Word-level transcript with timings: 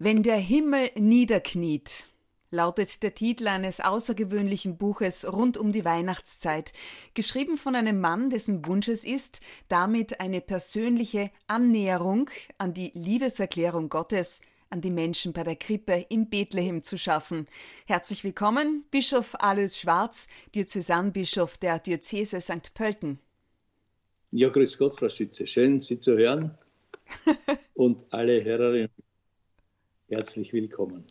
Wenn 0.00 0.22
der 0.22 0.36
Himmel 0.36 0.90
niederkniet, 0.96 2.06
lautet 2.52 3.02
der 3.02 3.16
Titel 3.16 3.48
eines 3.48 3.80
außergewöhnlichen 3.80 4.78
Buches 4.78 5.26
rund 5.26 5.56
um 5.58 5.72
die 5.72 5.84
Weihnachtszeit, 5.84 6.72
geschrieben 7.14 7.56
von 7.56 7.74
einem 7.74 8.00
Mann, 8.00 8.30
dessen 8.30 8.64
Wunsch 8.64 8.86
es 8.86 9.04
ist, 9.04 9.40
damit 9.66 10.20
eine 10.20 10.40
persönliche 10.40 11.32
Annäherung 11.48 12.30
an 12.58 12.74
die 12.74 12.92
Liebeserklärung 12.94 13.88
Gottes 13.88 14.40
an 14.70 14.80
die 14.82 14.92
Menschen 14.92 15.32
bei 15.32 15.42
der 15.42 15.56
Krippe 15.56 16.06
in 16.08 16.30
Bethlehem 16.30 16.84
zu 16.84 16.96
schaffen. 16.96 17.48
Herzlich 17.84 18.22
willkommen, 18.22 18.84
Bischof 18.92 19.34
Alois 19.40 19.80
Schwarz, 19.80 20.28
Diözesanbischof 20.54 21.58
der 21.58 21.80
Diözese 21.80 22.40
St. 22.40 22.72
Pölten. 22.72 23.18
Ja, 24.30 24.48
grüß 24.48 24.78
Gott, 24.78 24.96
Frau 24.96 25.08
Schütze. 25.08 25.48
Schön, 25.48 25.80
Sie 25.80 25.98
zu 25.98 26.16
hören. 26.16 26.56
Und 27.74 28.04
alle 28.12 28.44
Hörerinnen 28.44 28.90
Herzlich 30.08 30.54
willkommen. 30.54 31.04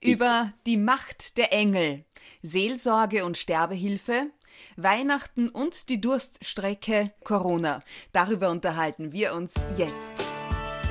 Über 0.00 0.54
die 0.64 0.78
Macht 0.78 1.36
der 1.36 1.52
Engel, 1.52 2.04
Seelsorge 2.42 3.26
und 3.26 3.36
Sterbehilfe, 3.36 4.30
Weihnachten 4.76 5.50
und 5.50 5.90
die 5.90 6.00
Durststrecke 6.00 7.12
Corona. 7.24 7.82
Darüber 8.12 8.50
unterhalten 8.50 9.12
wir 9.12 9.34
uns 9.34 9.54
jetzt. 9.76 10.24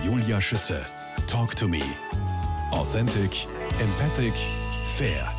Julia 0.05 0.39
Schütze, 0.39 0.85
Talk 1.25 1.55
to 1.55 1.67
Me. 1.67 1.81
Authentic, 2.71 3.47
empathic, 3.79 4.33
fair. 4.97 5.36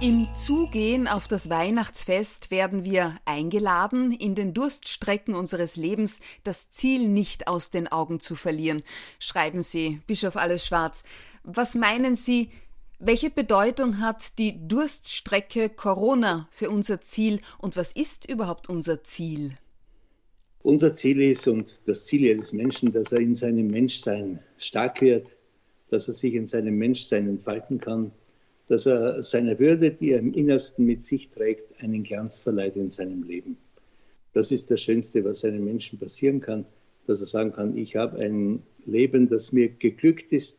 Im 0.00 0.28
Zugehen 0.36 1.08
auf 1.08 1.26
das 1.26 1.50
Weihnachtsfest 1.50 2.52
werden 2.52 2.84
wir 2.84 3.16
eingeladen, 3.24 4.12
in 4.12 4.36
den 4.36 4.54
Durststrecken 4.54 5.34
unseres 5.34 5.74
Lebens 5.74 6.20
das 6.44 6.70
Ziel 6.70 7.08
nicht 7.08 7.48
aus 7.48 7.72
den 7.72 7.88
Augen 7.88 8.20
zu 8.20 8.36
verlieren, 8.36 8.84
schreiben 9.18 9.60
Sie, 9.60 10.00
Bischof 10.06 10.36
Alles 10.36 10.64
Schwarz. 10.64 11.02
Was 11.42 11.74
meinen 11.74 12.14
Sie, 12.14 12.50
welche 13.00 13.28
Bedeutung 13.28 13.98
hat 13.98 14.38
die 14.38 14.68
Durststrecke 14.68 15.68
Corona 15.68 16.46
für 16.52 16.70
unser 16.70 17.00
Ziel 17.00 17.40
und 17.58 17.76
was 17.76 17.90
ist 17.90 18.24
überhaupt 18.24 18.68
unser 18.68 19.02
Ziel? 19.02 19.50
Unser 20.62 20.94
Ziel 20.94 21.20
ist 21.22 21.48
und 21.48 21.80
das 21.86 22.06
Ziel 22.06 22.20
jedes 22.20 22.52
Menschen, 22.52 22.92
dass 22.92 23.10
er 23.10 23.18
in 23.18 23.34
seinem 23.34 23.66
Menschsein 23.66 24.38
stark 24.58 25.00
wird, 25.00 25.34
dass 25.90 26.06
er 26.06 26.14
sich 26.14 26.34
in 26.34 26.46
seinem 26.46 26.78
Menschsein 26.78 27.28
entfalten 27.28 27.80
kann 27.80 28.12
dass 28.68 28.86
er 28.86 29.22
seiner 29.22 29.58
Würde, 29.58 29.90
die 29.90 30.12
er 30.12 30.18
im 30.18 30.34
Innersten 30.34 30.84
mit 30.84 31.02
sich 31.02 31.30
trägt, 31.30 31.82
einen 31.82 32.04
Glanz 32.04 32.38
verleiht 32.38 32.76
in 32.76 32.90
seinem 32.90 33.22
Leben. 33.22 33.56
Das 34.34 34.52
ist 34.52 34.70
das 34.70 34.82
Schönste, 34.82 35.24
was 35.24 35.44
einem 35.44 35.64
Menschen 35.64 35.98
passieren 35.98 36.40
kann, 36.40 36.64
dass 37.06 37.20
er 37.20 37.26
sagen 37.26 37.52
kann, 37.52 37.76
ich 37.76 37.96
habe 37.96 38.18
ein 38.18 38.62
Leben, 38.84 39.28
das 39.28 39.52
mir 39.52 39.68
geglückt 39.68 40.32
ist. 40.32 40.58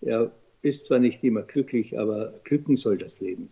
Er 0.00 0.32
ist 0.62 0.86
zwar 0.86 0.98
nicht 0.98 1.22
immer 1.22 1.42
glücklich, 1.42 1.98
aber 1.98 2.40
glücken 2.44 2.76
soll 2.76 2.98
das 2.98 3.20
Leben. 3.20 3.50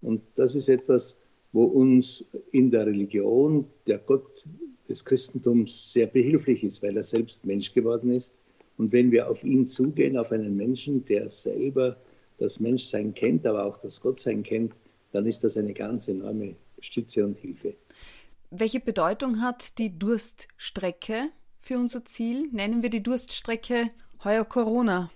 Und 0.00 0.22
das 0.36 0.54
ist 0.54 0.68
etwas, 0.68 1.18
wo 1.52 1.64
uns 1.64 2.24
in 2.52 2.70
der 2.70 2.86
Religion 2.86 3.66
der 3.86 3.98
Gott 3.98 4.46
des 4.88 5.04
Christentums 5.04 5.92
sehr 5.92 6.06
behilflich 6.06 6.62
ist, 6.62 6.82
weil 6.82 6.96
er 6.96 7.04
selbst 7.04 7.44
Mensch 7.44 7.74
geworden 7.74 8.12
ist. 8.12 8.36
Und 8.78 8.92
wenn 8.92 9.10
wir 9.10 9.28
auf 9.28 9.44
ihn 9.44 9.66
zugehen, 9.66 10.16
auf 10.16 10.32
einen 10.32 10.56
Menschen, 10.56 11.04
der 11.04 11.28
selber 11.28 11.96
das 12.40 12.58
Menschsein 12.58 13.14
kennt, 13.14 13.46
aber 13.46 13.64
auch 13.64 13.78
das 13.78 14.00
Gottsein 14.00 14.42
kennt, 14.42 14.72
dann 15.12 15.26
ist 15.26 15.44
das 15.44 15.56
eine 15.56 15.74
ganz 15.74 16.08
enorme 16.08 16.56
Stütze 16.80 17.24
und 17.24 17.38
Hilfe. 17.38 17.74
Welche 18.50 18.80
Bedeutung 18.80 19.40
hat 19.40 19.78
die 19.78 19.96
Durststrecke 19.96 21.28
für 21.60 21.78
unser 21.78 22.04
Ziel? 22.04 22.48
Nennen 22.52 22.82
wir 22.82 22.90
die 22.90 23.02
Durststrecke 23.02 23.90
heuer 24.24 24.44
Corona. 24.44 25.10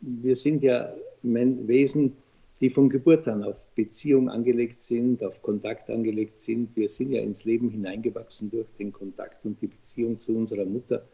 Wir 0.00 0.36
sind 0.36 0.62
ja 0.62 0.92
Wesen, 1.22 2.16
die 2.60 2.70
von 2.70 2.88
Geburt 2.88 3.26
an 3.28 3.42
auf 3.42 3.56
Beziehung 3.74 4.28
angelegt 4.28 4.82
sind, 4.82 5.22
auf 5.24 5.40
Kontakt 5.42 5.90
angelegt 5.90 6.40
sind. 6.40 6.76
Wir 6.76 6.88
sind 6.88 7.12
ja 7.12 7.22
ins 7.22 7.44
Leben 7.44 7.70
hineingewachsen 7.70 8.50
durch 8.50 8.68
den 8.78 8.92
Kontakt 8.92 9.44
und 9.44 9.60
die 9.60 9.68
Beziehung 9.68 10.18
zu 10.18 10.36
unserer 10.36 10.64
Mutter, 10.64 11.04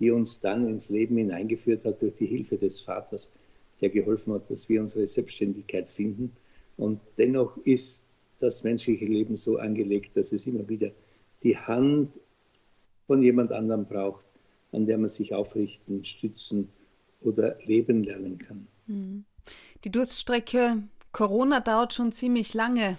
die 0.00 0.10
uns 0.10 0.40
dann 0.40 0.66
ins 0.68 0.88
Leben 0.88 1.16
hineingeführt 1.16 1.84
hat 1.84 2.02
durch 2.02 2.16
die 2.16 2.26
Hilfe 2.26 2.56
des 2.56 2.80
Vaters 2.80 3.30
der 3.80 3.90
geholfen 3.90 4.32
hat, 4.34 4.50
dass 4.50 4.68
wir 4.68 4.80
unsere 4.80 5.06
Selbstständigkeit 5.06 5.88
finden. 5.88 6.32
Und 6.76 7.00
dennoch 7.16 7.56
ist 7.58 8.06
das 8.40 8.64
menschliche 8.64 9.04
Leben 9.04 9.36
so 9.36 9.58
angelegt, 9.58 10.16
dass 10.16 10.32
es 10.32 10.46
immer 10.46 10.68
wieder 10.68 10.90
die 11.42 11.56
Hand 11.56 12.10
von 13.06 13.22
jemand 13.22 13.52
anderem 13.52 13.86
braucht, 13.86 14.24
an 14.72 14.86
der 14.86 14.98
man 14.98 15.08
sich 15.08 15.34
aufrichten, 15.34 16.04
stützen 16.04 16.68
oder 17.20 17.56
leben 17.64 18.04
lernen 18.04 18.38
kann. 18.38 18.66
Hm. 18.86 19.24
Die 19.84 19.90
Durststrecke 19.90 20.82
Corona 21.12 21.60
dauert 21.60 21.94
schon 21.94 22.12
ziemlich 22.12 22.54
lange. 22.54 22.98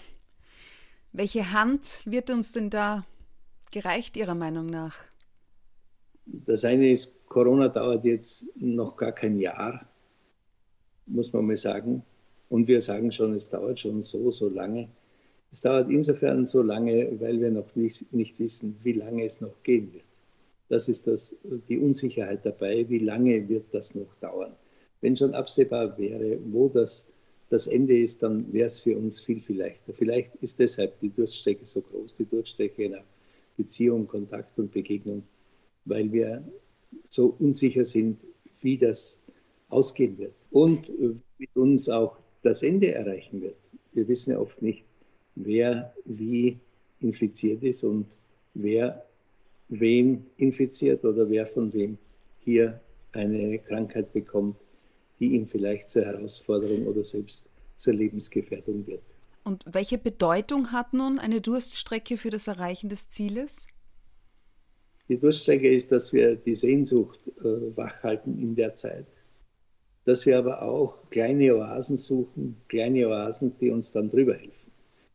Welche 1.11 1.51
Hand 1.51 2.01
wird 2.06 2.29
uns 2.29 2.51
denn 2.51 2.69
da 2.69 3.06
gereicht, 3.72 4.17
Ihrer 4.17 4.35
Meinung 4.35 4.66
nach? 4.66 4.97
Das 6.25 6.66
eine 6.66 6.91
ist, 6.91 7.13
Corona 7.28 7.69
dauert 7.69 8.03
jetzt 8.03 8.46
noch 8.56 8.97
gar 8.97 9.11
kein 9.11 9.40
Jahr 9.40 9.89
muss 11.09 11.34
man 11.34 11.46
mal 11.46 11.58
sagen. 11.58 12.03
Und 12.50 12.68
wir 12.68 12.81
sagen 12.81 13.12
schon, 13.12 13.34
es 13.34 13.50
dauert 13.50 13.80
schon 13.80 14.03
so, 14.03 14.31
so 14.31 14.50
lange. 14.50 14.88
Es 15.52 15.62
dauert 15.62 15.90
insofern 15.90 16.46
so 16.46 16.62
lange, 16.62 17.20
weil 17.20 17.40
wir 17.40 17.52
noch 17.52 17.75
nicht, 17.75 18.12
nicht 18.14 18.40
wissen, 18.40 18.78
wie 18.84 18.94
lange 18.94 19.25
es 19.25 19.42
noch 19.42 19.64
gehen 19.64 19.94
wird. 19.94 20.03
Das 20.70 20.88
ist 20.88 21.08
das, 21.08 21.36
die 21.68 21.80
Unsicherheit 21.80 22.46
dabei, 22.46 22.88
wie 22.90 23.00
lange 23.00 23.50
wird 23.50 23.66
das 23.72 23.96
noch 23.96 24.14
dauern. 24.22 24.52
Wenn 25.02 25.16
schon 25.16 25.34
absehbar 25.34 25.97
wäre, 25.97 26.38
wo 26.52 26.70
das, 26.70 27.08
das 27.50 27.66
Ende 27.66 27.97
ist, 27.97 28.22
dann 28.22 28.52
wäre 28.53 28.68
es 28.68 28.80
für 28.80 28.96
uns 28.96 29.20
viel, 29.20 29.41
viel 29.41 29.58
leichter. 29.58 29.94
Vielleicht 29.94 30.36
ist 30.41 30.59
deshalb 30.59 31.00
die 31.00 31.09
Durststrecke 31.09 31.66
so 31.66 31.81
groß, 31.81 32.14
die 32.16 32.26
Durststrecke 32.26 32.86
einer 32.86 33.03
Beziehung, 33.58 34.08
Kontakt 34.08 34.59
und 34.59 34.72
Begegnung, 34.72 35.24
weil 35.86 36.12
wir 36.12 36.44
so 37.09 37.36
unsicher 37.40 37.86
sind, 37.86 38.20
wie 38.62 38.78
das 38.78 39.20
ausgehen 39.69 40.18
wird 40.18 40.34
und 40.52 40.90
äh, 40.90 41.16
mit 41.38 41.56
uns 41.56 41.90
auch 41.90 42.18
das 42.44 42.63
Ende 42.63 42.94
erreichen 42.94 43.41
wird. 43.41 43.56
Wir 43.94 44.07
wissen 44.07 44.31
ja 44.31 44.40
oft 44.40 44.62
nicht, 44.62 44.84
wer 45.35 45.94
wie 46.06 46.57
infiziert 47.00 47.63
ist 47.63 47.84
und 47.84 48.06
wer 48.53 49.06
wen 49.69 50.25
infiziert 50.38 51.03
oder 51.06 51.29
wer 51.29 51.46
von 51.46 51.72
wem 51.74 51.97
hier 52.40 52.79
eine 53.12 53.59
Krankheit 53.59 54.12
bekommt, 54.13 54.56
die 55.19 55.35
ihm 55.35 55.47
vielleicht 55.47 55.90
zur 55.90 56.06
Herausforderung 56.06 56.88
oder 56.88 57.03
selbst 57.03 57.47
zur 57.78 57.94
Lebensgefährdung 57.94 58.85
wird. 58.88 59.02
Und 59.44 59.63
welche 59.72 59.97
Bedeutung 59.97 60.72
hat 60.72 60.94
nun 60.94 61.19
eine 61.19 61.41
Durststrecke 61.41 62.18
für 62.18 62.29
das 62.29 62.47
Erreichen 62.47 62.90
des 62.90 63.09
Zieles? 63.09 63.68
Die 65.08 65.18
Durststrecke 65.18 65.74
ist, 65.74 65.91
dass 65.91 66.13
wir 66.13 66.35
die 66.35 66.53
Sehnsucht 66.53 67.19
äh, 67.40 67.75
wachhalten 67.75 68.40
in 68.40 68.56
der 68.56 68.75
Zeit 68.75 69.08
dass 70.06 70.26
wir 70.26 70.38
aber 70.38 70.62
auch 70.62 71.10
kleine 71.10 71.56
Oasen 71.56 71.98
suchen, 71.98 72.58
kleine 72.68 73.08
Oasen, 73.08 73.54
die 73.60 73.70
uns 73.70 73.92
dann 73.92 74.10
drüber 74.10 74.34
helfen. 74.34 74.72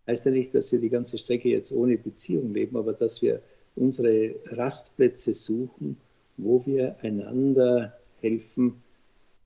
Heißt 0.06 0.26
ja 0.26 0.32
nicht, 0.32 0.54
dass 0.54 0.70
wir 0.72 0.80
die 0.80 0.90
ganze 0.90 1.18
Strecke 1.18 1.48
jetzt 1.48 1.72
ohne 1.72 1.96
Beziehung 1.96 2.52
leben, 2.52 2.76
aber 2.76 2.92
dass 2.92 3.22
wir 3.22 3.40
unsere 3.74 4.34
Rastplätze 4.46 5.32
suchen, 5.32 5.96
wo 6.36 6.64
wir 6.66 6.96
einander 7.02 7.94
helfen, 8.20 8.82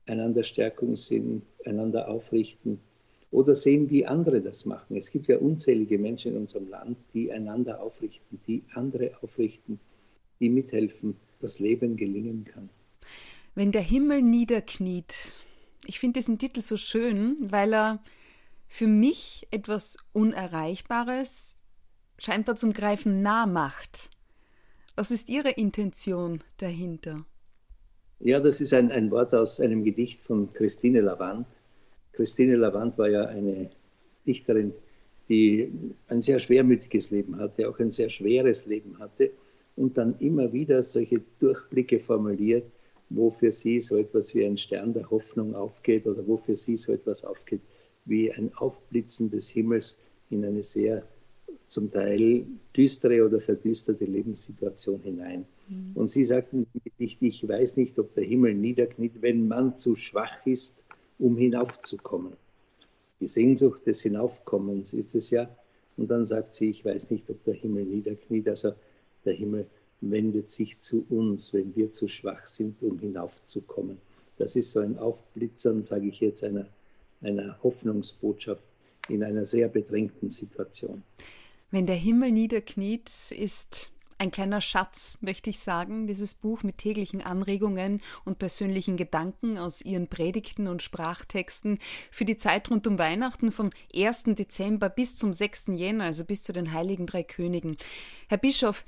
einander 0.06 0.42
Stärkung 0.42 0.96
sind, 0.96 1.42
einander 1.64 2.08
aufrichten 2.08 2.80
oder 3.30 3.54
sehen, 3.54 3.90
wie 3.90 4.06
andere 4.06 4.40
das 4.40 4.64
machen. 4.64 4.96
Es 4.96 5.10
gibt 5.10 5.28
ja 5.28 5.38
unzählige 5.38 5.98
Menschen 5.98 6.32
in 6.32 6.38
unserem 6.38 6.68
Land, 6.68 6.96
die 7.14 7.30
einander 7.30 7.80
aufrichten, 7.82 8.40
die 8.46 8.62
andere 8.74 9.12
aufrichten, 9.22 9.78
die 10.40 10.48
mithelfen, 10.48 11.16
dass 11.40 11.58
Leben 11.58 11.96
gelingen 11.96 12.44
kann. 12.44 12.70
Wenn 13.58 13.72
der 13.72 13.82
Himmel 13.82 14.22
niederkniet. 14.22 15.42
Ich 15.84 15.98
finde 15.98 16.20
diesen 16.20 16.38
Titel 16.38 16.60
so 16.60 16.76
schön, 16.76 17.36
weil 17.40 17.74
er 17.74 18.00
für 18.68 18.86
mich 18.86 19.48
etwas 19.50 19.98
Unerreichbares 20.12 21.56
scheinbar 22.18 22.54
zum 22.54 22.72
Greifen 22.72 23.20
nah 23.20 23.46
macht. 23.46 24.10
Was 24.94 25.10
ist 25.10 25.28
Ihre 25.28 25.50
Intention 25.50 26.38
dahinter? 26.58 27.26
Ja, 28.20 28.38
das 28.38 28.60
ist 28.60 28.72
ein, 28.74 28.92
ein 28.92 29.10
Wort 29.10 29.34
aus 29.34 29.58
einem 29.58 29.82
Gedicht 29.82 30.20
von 30.20 30.52
Christine 30.52 31.00
Lavand. 31.00 31.44
Christine 32.12 32.54
Lavand 32.54 32.96
war 32.96 33.08
ja 33.08 33.24
eine 33.24 33.70
Dichterin, 34.24 34.72
die 35.28 35.72
ein 36.06 36.22
sehr 36.22 36.38
schwermütiges 36.38 37.10
Leben 37.10 37.40
hatte, 37.40 37.68
auch 37.68 37.80
ein 37.80 37.90
sehr 37.90 38.08
schweres 38.08 38.66
Leben 38.66 39.00
hatte 39.00 39.32
und 39.74 39.98
dann 39.98 40.16
immer 40.20 40.52
wieder 40.52 40.84
solche 40.84 41.22
Durchblicke 41.40 41.98
formuliert, 41.98 42.70
wo 43.10 43.30
für 43.30 43.52
sie 43.52 43.80
so 43.80 43.96
etwas 43.96 44.34
wie 44.34 44.44
ein 44.44 44.56
Stern 44.56 44.92
der 44.92 45.10
Hoffnung 45.10 45.54
aufgeht 45.54 46.06
oder 46.06 46.26
wo 46.26 46.36
für 46.36 46.56
sie 46.56 46.76
so 46.76 46.92
etwas 46.92 47.24
aufgeht 47.24 47.60
wie 48.04 48.32
ein 48.32 48.50
Aufblitzen 48.56 49.30
des 49.30 49.48
Himmels 49.50 49.98
in 50.30 50.44
eine 50.44 50.62
sehr 50.62 51.02
zum 51.68 51.92
Teil 51.92 52.46
düstere 52.74 53.24
oder 53.24 53.40
verdüsterte 53.40 54.06
Lebenssituation 54.06 55.00
hinein. 55.02 55.44
Mhm. 55.68 55.92
Und 55.94 56.10
sie 56.10 56.24
sagten 56.24 56.66
nicht, 56.98 57.18
ich 57.20 57.46
weiß 57.46 57.76
nicht, 57.76 57.98
ob 57.98 58.14
der 58.14 58.24
Himmel 58.24 58.54
niederkniet, 58.54 59.20
wenn 59.20 59.48
man 59.48 59.76
zu 59.76 59.94
schwach 59.94 60.46
ist, 60.46 60.78
um 61.18 61.36
hinaufzukommen. 61.36 62.32
Die 63.20 63.28
Sehnsucht 63.28 63.86
des 63.86 64.02
Hinaufkommens 64.02 64.94
ist 64.94 65.14
es 65.14 65.30
ja. 65.30 65.48
Und 65.96 66.10
dann 66.10 66.24
sagt 66.24 66.54
sie, 66.54 66.70
ich 66.70 66.84
weiß 66.84 67.10
nicht, 67.10 67.28
ob 67.28 67.42
der 67.44 67.54
Himmel 67.54 67.84
niederkniet. 67.84 68.48
Also 68.48 68.72
der 69.24 69.34
Himmel 69.34 69.66
wendet 70.00 70.48
sich 70.48 70.78
zu 70.78 71.04
uns, 71.08 71.52
wenn 71.52 71.74
wir 71.74 71.90
zu 71.90 72.08
schwach 72.08 72.46
sind, 72.46 72.82
um 72.82 72.98
hinaufzukommen. 72.98 73.98
Das 74.36 74.54
ist 74.56 74.70
so 74.70 74.80
ein 74.80 74.98
Aufblitzern, 74.98 75.82
sage 75.82 76.08
ich 76.08 76.20
jetzt, 76.20 76.44
einer, 76.44 76.66
einer 77.22 77.58
Hoffnungsbotschaft 77.62 78.62
in 79.08 79.24
einer 79.24 79.44
sehr 79.44 79.68
bedrängten 79.68 80.30
Situation. 80.30 81.02
Wenn 81.70 81.86
der 81.86 81.96
Himmel 81.96 82.30
niederkniet, 82.30 83.10
ist 83.30 83.90
ein 84.18 84.30
kleiner 84.30 84.60
Schatz, 84.60 85.18
möchte 85.20 85.50
ich 85.50 85.60
sagen, 85.60 86.06
dieses 86.06 86.34
Buch 86.34 86.62
mit 86.62 86.78
täglichen 86.78 87.22
Anregungen 87.22 88.02
und 88.24 88.38
persönlichen 88.38 88.96
Gedanken 88.96 89.58
aus 89.58 89.80
ihren 89.80 90.08
Predigten 90.08 90.66
und 90.66 90.82
Sprachtexten 90.82 91.78
für 92.10 92.24
die 92.24 92.36
Zeit 92.36 92.70
rund 92.70 92.86
um 92.86 92.98
Weihnachten 92.98 93.52
vom 93.52 93.70
1. 93.94 94.24
Dezember 94.28 94.88
bis 94.88 95.16
zum 95.16 95.32
6. 95.32 95.66
Jänner, 95.74 96.04
also 96.04 96.24
bis 96.24 96.42
zu 96.42 96.52
den 96.52 96.72
Heiligen 96.72 97.06
Drei 97.06 97.22
Königen. 97.22 97.76
Herr 98.28 98.38
Bischof, 98.38 98.84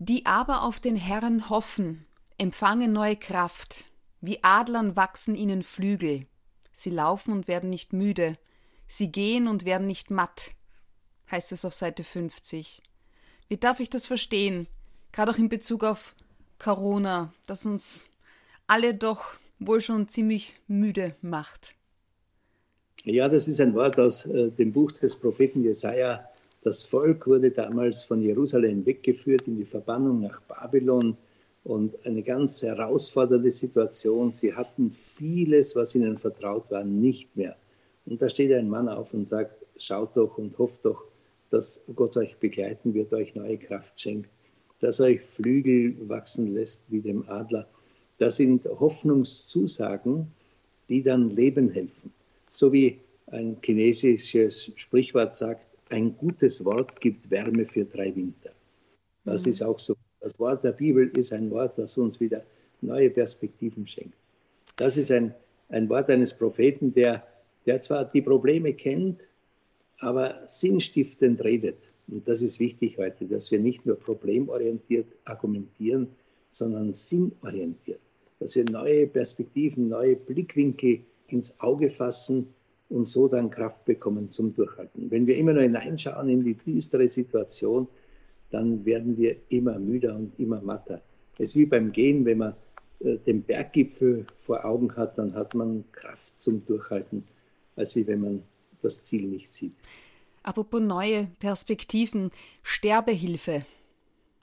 die 0.00 0.26
aber 0.26 0.64
auf 0.64 0.80
den 0.80 0.96
Herrn 0.96 1.48
hoffen, 1.48 2.04
empfangen 2.38 2.92
neue 2.92 3.16
Kraft, 3.16 3.84
wie 4.20 4.42
Adlern 4.42 4.96
wachsen 4.96 5.36
ihnen 5.36 5.62
Flügel. 5.62 6.26
Sie 6.72 6.90
laufen 6.90 7.32
und 7.32 7.46
werden 7.46 7.70
nicht 7.70 7.92
müde, 7.92 8.36
sie 8.88 9.12
gehen 9.12 9.46
und 9.46 9.64
werden 9.64 9.86
nicht 9.86 10.10
matt 10.10 10.56
heißt 11.30 11.52
es 11.52 11.64
auf 11.64 11.74
Seite 11.74 12.04
50. 12.04 12.82
Wie 13.48 13.56
darf 13.56 13.80
ich 13.80 13.90
das 13.90 14.06
verstehen? 14.06 14.66
Gerade 15.12 15.32
auch 15.32 15.38
in 15.38 15.48
Bezug 15.48 15.84
auf 15.84 16.14
Corona, 16.58 17.32
das 17.46 17.66
uns 17.66 18.10
alle 18.66 18.94
doch 18.94 19.34
wohl 19.58 19.80
schon 19.80 20.08
ziemlich 20.08 20.56
müde 20.66 21.14
macht. 21.20 21.74
Ja, 23.04 23.28
das 23.28 23.48
ist 23.48 23.60
ein 23.60 23.74
Wort 23.74 23.98
aus 23.98 24.26
äh, 24.26 24.50
dem 24.50 24.72
Buch 24.72 24.92
des 24.92 25.16
Propheten 25.16 25.64
Jesaja. 25.64 26.29
Das 26.62 26.84
Volk 26.84 27.26
wurde 27.26 27.50
damals 27.50 28.04
von 28.04 28.20
Jerusalem 28.22 28.84
weggeführt 28.84 29.46
in 29.46 29.56
die 29.56 29.64
Verbannung 29.64 30.20
nach 30.20 30.40
Babylon 30.42 31.16
und 31.64 31.94
eine 32.04 32.22
ganz 32.22 32.62
herausfordernde 32.62 33.50
Situation. 33.50 34.32
Sie 34.32 34.54
hatten 34.54 34.90
vieles, 34.90 35.74
was 35.76 35.94
ihnen 35.94 36.18
vertraut 36.18 36.70
war, 36.70 36.84
nicht 36.84 37.34
mehr. 37.36 37.56
Und 38.06 38.20
da 38.20 38.28
steht 38.28 38.52
ein 38.52 38.68
Mann 38.68 38.88
auf 38.88 39.14
und 39.14 39.28
sagt, 39.28 39.64
schaut 39.78 40.16
doch 40.16 40.38
und 40.38 40.58
hofft 40.58 40.84
doch 40.84 41.04
dass 41.50 41.82
Gott 41.94 42.16
euch 42.16 42.36
begleiten 42.36 42.94
wird, 42.94 43.12
euch 43.12 43.34
neue 43.34 43.58
Kraft 43.58 44.00
schenkt, 44.00 44.30
dass 44.80 45.00
euch 45.00 45.20
Flügel 45.20 45.96
wachsen 46.08 46.54
lässt 46.54 46.84
wie 46.88 47.00
dem 47.00 47.28
Adler. 47.28 47.68
Das 48.18 48.36
sind 48.36 48.64
Hoffnungszusagen, 48.64 50.28
die 50.88 51.02
dann 51.02 51.30
Leben 51.30 51.70
helfen. 51.70 52.12
So 52.48 52.72
wie 52.72 52.98
ein 53.26 53.56
chinesisches 53.62 54.72
Sprichwort 54.76 55.34
sagt, 55.34 55.64
ein 55.90 56.16
gutes 56.16 56.64
Wort 56.64 57.00
gibt 57.00 57.30
Wärme 57.30 57.66
für 57.66 57.84
drei 57.84 58.14
Winter. 58.14 58.50
Das 59.24 59.44
mhm. 59.44 59.50
ist 59.50 59.62
auch 59.62 59.78
so. 59.78 59.94
Das 60.20 60.38
Wort 60.38 60.62
der 60.64 60.72
Bibel 60.72 61.08
ist 61.16 61.32
ein 61.32 61.50
Wort, 61.50 61.78
das 61.78 61.96
uns 61.96 62.20
wieder 62.20 62.44
neue 62.82 63.08
Perspektiven 63.08 63.86
schenkt. 63.86 64.14
Das 64.76 64.96
ist 64.98 65.10
ein, 65.10 65.34
ein 65.70 65.88
Wort 65.88 66.10
eines 66.10 66.34
Propheten, 66.34 66.92
der, 66.92 67.26
der 67.64 67.80
zwar 67.80 68.04
die 68.04 68.20
Probleme 68.20 68.74
kennt, 68.74 69.20
aber 69.98 70.40
sinnstiftend 70.46 71.42
redet. 71.42 71.78
Und 72.08 72.28
das 72.28 72.42
ist 72.42 72.60
wichtig 72.60 72.98
heute, 72.98 73.26
dass 73.26 73.50
wir 73.50 73.58
nicht 73.58 73.86
nur 73.86 73.96
problemorientiert 73.96 75.06
argumentieren, 75.24 76.08
sondern 76.50 76.92
sinnorientiert. 76.92 78.00
Dass 78.40 78.56
wir 78.56 78.64
neue 78.64 79.06
Perspektiven, 79.06 79.88
neue 79.88 80.16
Blickwinkel 80.16 81.00
ins 81.28 81.58
Auge 81.60 81.88
fassen 81.88 82.48
und 82.90 83.06
so 83.06 83.28
dann 83.28 83.50
Kraft 83.50 83.84
bekommen 83.84 84.30
zum 84.30 84.54
Durchhalten. 84.54 85.10
Wenn 85.10 85.26
wir 85.26 85.36
immer 85.36 85.52
nur 85.52 85.62
hineinschauen 85.62 86.28
in 86.28 86.44
die 86.44 86.54
düstere 86.54 87.08
Situation, 87.08 87.88
dann 88.50 88.84
werden 88.84 89.16
wir 89.16 89.36
immer 89.48 89.78
müder 89.78 90.16
und 90.16 90.38
immer 90.38 90.60
matter. 90.60 91.00
Es 91.38 91.50
ist 91.50 91.56
wie 91.56 91.66
beim 91.66 91.92
Gehen, 91.92 92.24
wenn 92.24 92.38
man 92.38 92.54
äh, 93.00 93.16
den 93.18 93.42
Berggipfel 93.42 94.26
vor 94.42 94.64
Augen 94.64 94.94
hat, 94.96 95.16
dann 95.16 95.34
hat 95.34 95.54
man 95.54 95.84
Kraft 95.92 96.40
zum 96.40 96.64
Durchhalten, 96.66 97.24
als 97.76 97.96
wenn 97.96 98.20
man 98.20 98.42
das 98.82 99.02
Ziel 99.04 99.26
nicht 99.26 99.52
sieht. 99.52 99.72
Apropos 100.42 100.80
neue 100.80 101.28
Perspektiven, 101.38 102.30
Sterbehilfe. 102.62 103.64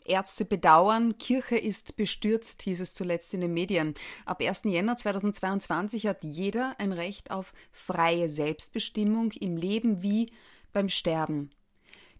Ärzte 0.07 0.45
bedauern, 0.45 1.17
Kirche 1.17 1.57
ist 1.57 1.95
bestürzt, 1.95 2.61
hieß 2.63 2.81
es 2.81 2.93
zuletzt 2.93 3.33
in 3.33 3.41
den 3.41 3.53
Medien. 3.53 3.93
Ab 4.25 4.41
1. 4.41 4.63
Jänner 4.65 4.97
2022 4.97 6.07
hat 6.07 6.23
jeder 6.23 6.75
ein 6.79 6.91
Recht 6.91 7.31
auf 7.31 7.53
freie 7.71 8.29
Selbstbestimmung 8.29 9.31
im 9.33 9.57
Leben 9.57 10.01
wie 10.01 10.31
beim 10.73 10.89
Sterben. 10.89 11.49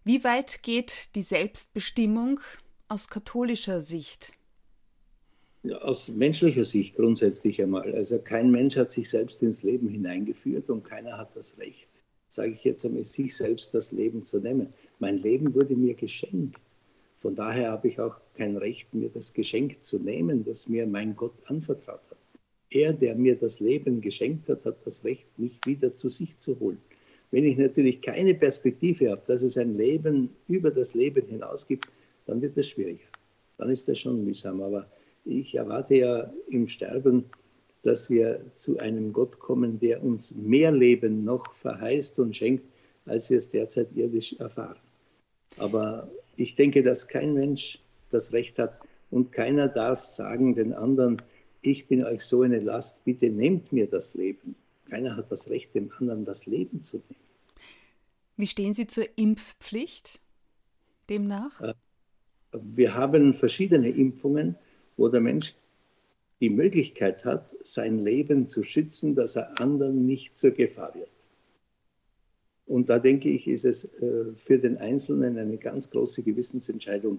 Wie 0.04 0.24
weit 0.24 0.62
geht 0.62 1.14
die 1.14 1.22
Selbstbestimmung 1.22 2.40
aus 2.88 3.08
katholischer 3.08 3.80
Sicht? 3.80 4.32
Aus 5.82 6.08
menschlicher 6.08 6.64
Sicht 6.64 6.96
grundsätzlich 6.96 7.60
einmal. 7.60 7.94
Also 7.94 8.18
kein 8.18 8.50
Mensch 8.50 8.76
hat 8.76 8.90
sich 8.90 9.10
selbst 9.10 9.42
ins 9.42 9.62
Leben 9.62 9.88
hineingeführt 9.88 10.70
und 10.70 10.84
keiner 10.84 11.18
hat 11.18 11.36
das 11.36 11.58
Recht 11.58 11.88
sage 12.28 12.52
ich 12.52 12.64
jetzt 12.64 12.84
einmal, 12.84 13.04
sich 13.04 13.36
selbst 13.36 13.74
das 13.74 13.92
Leben 13.92 14.24
zu 14.24 14.38
nehmen. 14.38 14.72
Mein 14.98 15.18
Leben 15.18 15.54
wurde 15.54 15.74
mir 15.74 15.94
geschenkt. 15.94 16.60
Von 17.20 17.34
daher 17.34 17.72
habe 17.72 17.88
ich 17.88 17.98
auch 17.98 18.16
kein 18.34 18.56
Recht, 18.56 18.92
mir 18.94 19.08
das 19.08 19.32
Geschenk 19.32 19.82
zu 19.82 19.98
nehmen, 19.98 20.44
das 20.44 20.68
mir 20.68 20.86
mein 20.86 21.16
Gott 21.16 21.34
anvertraut 21.46 22.00
hat. 22.10 22.18
Er, 22.70 22.92
der 22.92 23.14
mir 23.14 23.36
das 23.36 23.60
Leben 23.60 24.00
geschenkt 24.00 24.48
hat, 24.48 24.64
hat 24.64 24.76
das 24.84 25.04
Recht, 25.04 25.26
mich 25.38 25.58
wieder 25.64 25.94
zu 25.94 26.08
sich 26.08 26.38
zu 26.38 26.58
holen. 26.60 26.78
Wenn 27.30 27.44
ich 27.44 27.58
natürlich 27.58 28.00
keine 28.00 28.34
Perspektive 28.34 29.10
habe, 29.10 29.22
dass 29.26 29.42
es 29.42 29.58
ein 29.58 29.76
Leben 29.76 30.30
über 30.46 30.70
das 30.70 30.94
Leben 30.94 31.26
hinaus 31.26 31.66
gibt, 31.66 31.88
dann 32.26 32.40
wird 32.40 32.56
es 32.56 32.68
schwieriger. 32.68 33.04
Dann 33.56 33.70
ist 33.70 33.88
das 33.88 33.98
schon 33.98 34.24
mühsam. 34.24 34.62
Aber 34.62 34.86
ich 35.24 35.54
erwarte 35.54 35.96
ja 35.96 36.32
im 36.48 36.68
Sterben 36.68 37.24
dass 37.82 38.10
wir 38.10 38.40
zu 38.56 38.78
einem 38.78 39.12
Gott 39.12 39.38
kommen, 39.38 39.78
der 39.78 40.02
uns 40.02 40.34
mehr 40.34 40.72
Leben 40.72 41.24
noch 41.24 41.54
verheißt 41.54 42.18
und 42.18 42.36
schenkt, 42.36 42.64
als 43.06 43.30
wir 43.30 43.38
es 43.38 43.50
derzeit 43.50 43.88
irdisch 43.94 44.34
erfahren. 44.38 44.76
Aber 45.58 46.10
ich 46.38 46.54
denke, 46.54 46.82
dass 46.82 47.08
kein 47.08 47.34
Mensch 47.34 47.80
das 48.10 48.32
Recht 48.32 48.58
hat 48.58 48.80
und 49.10 49.32
keiner 49.32 49.68
darf 49.68 50.04
sagen 50.04 50.54
den 50.54 50.72
anderen, 50.72 51.20
ich 51.62 51.88
bin 51.88 52.04
euch 52.04 52.22
so 52.22 52.42
eine 52.42 52.60
Last, 52.60 53.04
bitte 53.04 53.28
nehmt 53.28 53.72
mir 53.72 53.88
das 53.88 54.14
Leben. 54.14 54.54
Keiner 54.88 55.16
hat 55.16 55.32
das 55.32 55.50
Recht, 55.50 55.74
dem 55.74 55.90
anderen 55.98 56.24
das 56.24 56.46
Leben 56.46 56.84
zu 56.84 56.98
nehmen. 56.98 57.20
Wie 58.36 58.46
stehen 58.46 58.72
Sie 58.72 58.86
zur 58.86 59.04
Impfpflicht 59.16 60.20
demnach? 61.10 61.60
Äh, 61.60 61.74
wir 62.52 62.94
haben 62.94 63.34
verschiedene 63.34 63.90
Impfungen, 63.90 64.54
wo 64.96 65.08
der 65.08 65.20
Mensch 65.20 65.54
die 66.40 66.50
Möglichkeit 66.50 67.24
hat, 67.24 67.50
sein 67.64 67.98
Leben 67.98 68.46
zu 68.46 68.62
schützen, 68.62 69.16
dass 69.16 69.34
er 69.34 69.60
anderen 69.60 70.06
nicht 70.06 70.36
zur 70.36 70.52
Gefahr 70.52 70.94
wird. 70.94 71.10
Und 72.68 72.90
da 72.90 72.98
denke 72.98 73.30
ich, 73.30 73.48
ist 73.48 73.64
es 73.64 73.84
äh, 73.94 74.26
für 74.36 74.58
den 74.58 74.76
Einzelnen 74.76 75.38
eine 75.38 75.56
ganz 75.56 75.90
große 75.90 76.22
Gewissensentscheidung, 76.22 77.18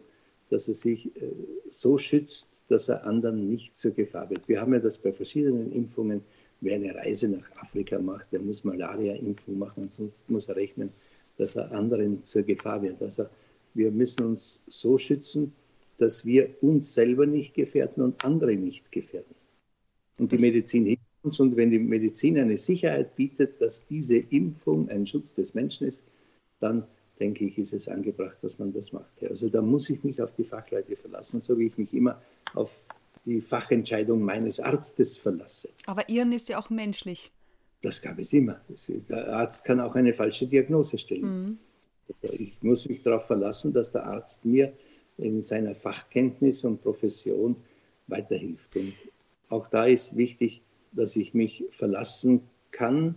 dass 0.50 0.68
er 0.68 0.75
sich 0.75 1.08
äh, 1.08 1.32
so 1.70 1.98
schützt, 1.98 2.46
dass 2.68 2.88
er 2.88 3.03
anderen 3.06 3.50
nicht 3.50 3.75
zur 3.75 3.91
Gefahr 3.91 4.29
wird. 4.29 4.48
Wir 4.48 4.62
haben 4.62 4.74
ja 4.74 4.79
das 4.79 5.00
bei 5.00 5.12
verschiedenen 5.12 5.72
Impfungen. 5.72 6.22
Wer 6.62 6.75
eine 6.75 6.94
Reise 6.94 7.29
nach 7.29 7.50
Afrika 7.56 8.00
macht, 8.00 8.32
der 8.32 8.41
muss 8.41 8.63
Malaria-Impfung 8.63 9.58
machen, 9.58 9.88
sonst 9.89 10.29
muss 10.29 10.50
er 10.50 10.58
rechnen, 10.58 10.91
dass 11.38 11.56
er 11.56 11.72
anderen 11.72 12.24
zur 12.24 12.44
Gefahr 12.44 12.84
wird. 12.84 13.01
Also 13.01 13.25
wir 13.74 13.91
müssen 13.91 14.25
uns 14.25 14.62
so 14.68 14.98
schützen, 14.98 15.53
dass 15.98 16.25
wir 16.25 16.50
uns 16.62 16.94
selber 16.94 17.25
nicht 17.25 17.53
gefährden 17.56 18.03
und 18.03 18.24
andere 18.24 18.56
nicht 18.56 18.91
gefährden. 18.91 19.34
Und 20.20 20.32
die 20.32 20.38
Medizin 20.38 20.86
hilft 20.86 21.08
uns 21.23 21.39
und 21.39 21.55
wenn 21.55 21.71
die 21.71 21.79
Medizin 21.79 22.38
eine 22.38 22.57
Sicherheit 22.57 23.15
bietet, 23.15 23.61
dass 23.61 23.85
diese 23.85 24.17
Impfung 24.17 24.89
ein 24.89 25.05
Schutz 25.05 25.33
des 25.35 25.53
Menschen 25.53 25.88
ist, 25.88 26.03
dann 26.59 26.85
denke 27.19 27.45
ich, 27.45 27.57
ist 27.57 27.73
es 27.73 27.88
angebracht, 27.88 28.38
dass 28.41 28.59
man 28.59 28.73
das 28.73 28.91
macht. 28.91 29.23
Also 29.23 29.49
da 29.49 29.61
muss 29.61 29.89
ich 29.89 30.03
mich 30.03 30.21
auf 30.21 30.31
die 30.38 30.43
Fachleute 30.43 30.95
verlassen, 30.95 31.41
so 31.41 31.57
wie 31.59 31.67
ich 31.67 31.77
mich 31.77 31.93
immer 31.93 32.21
auf 32.53 32.71
die 33.25 33.41
Fachentscheidung 33.41 34.21
meines 34.21 34.59
Arztes 34.59 35.17
verlasse. 35.17 35.69
Aber 35.85 36.07
Ihren 36.09 36.31
ist 36.31 36.49
ja 36.49 36.57
auch 36.57 36.69
menschlich. 36.69 37.31
Das 37.81 38.01
gab 38.01 38.19
es 38.19 38.33
immer. 38.33 38.59
Der 39.09 39.33
Arzt 39.33 39.65
kann 39.65 39.79
auch 39.79 39.95
eine 39.95 40.13
falsche 40.13 40.47
Diagnose 40.47 40.97
stellen. 40.97 41.41
Mhm. 41.41 41.57
Ich 42.21 42.61
muss 42.61 42.88
mich 42.88 43.03
darauf 43.03 43.27
verlassen, 43.27 43.73
dass 43.73 43.91
der 43.91 44.05
Arzt 44.05 44.43
mir 44.45 44.73
in 45.17 45.41
seiner 45.41 45.75
Fachkenntnis 45.75 46.63
und 46.63 46.81
Profession 46.81 47.55
weiterhilft. 48.07 48.75
Und 48.75 48.93
auch 49.49 49.67
da 49.67 49.85
ist 49.85 50.17
wichtig, 50.17 50.61
dass 50.91 51.15
ich 51.15 51.34
mich 51.34 51.63
verlassen 51.72 52.41
kann 52.72 53.15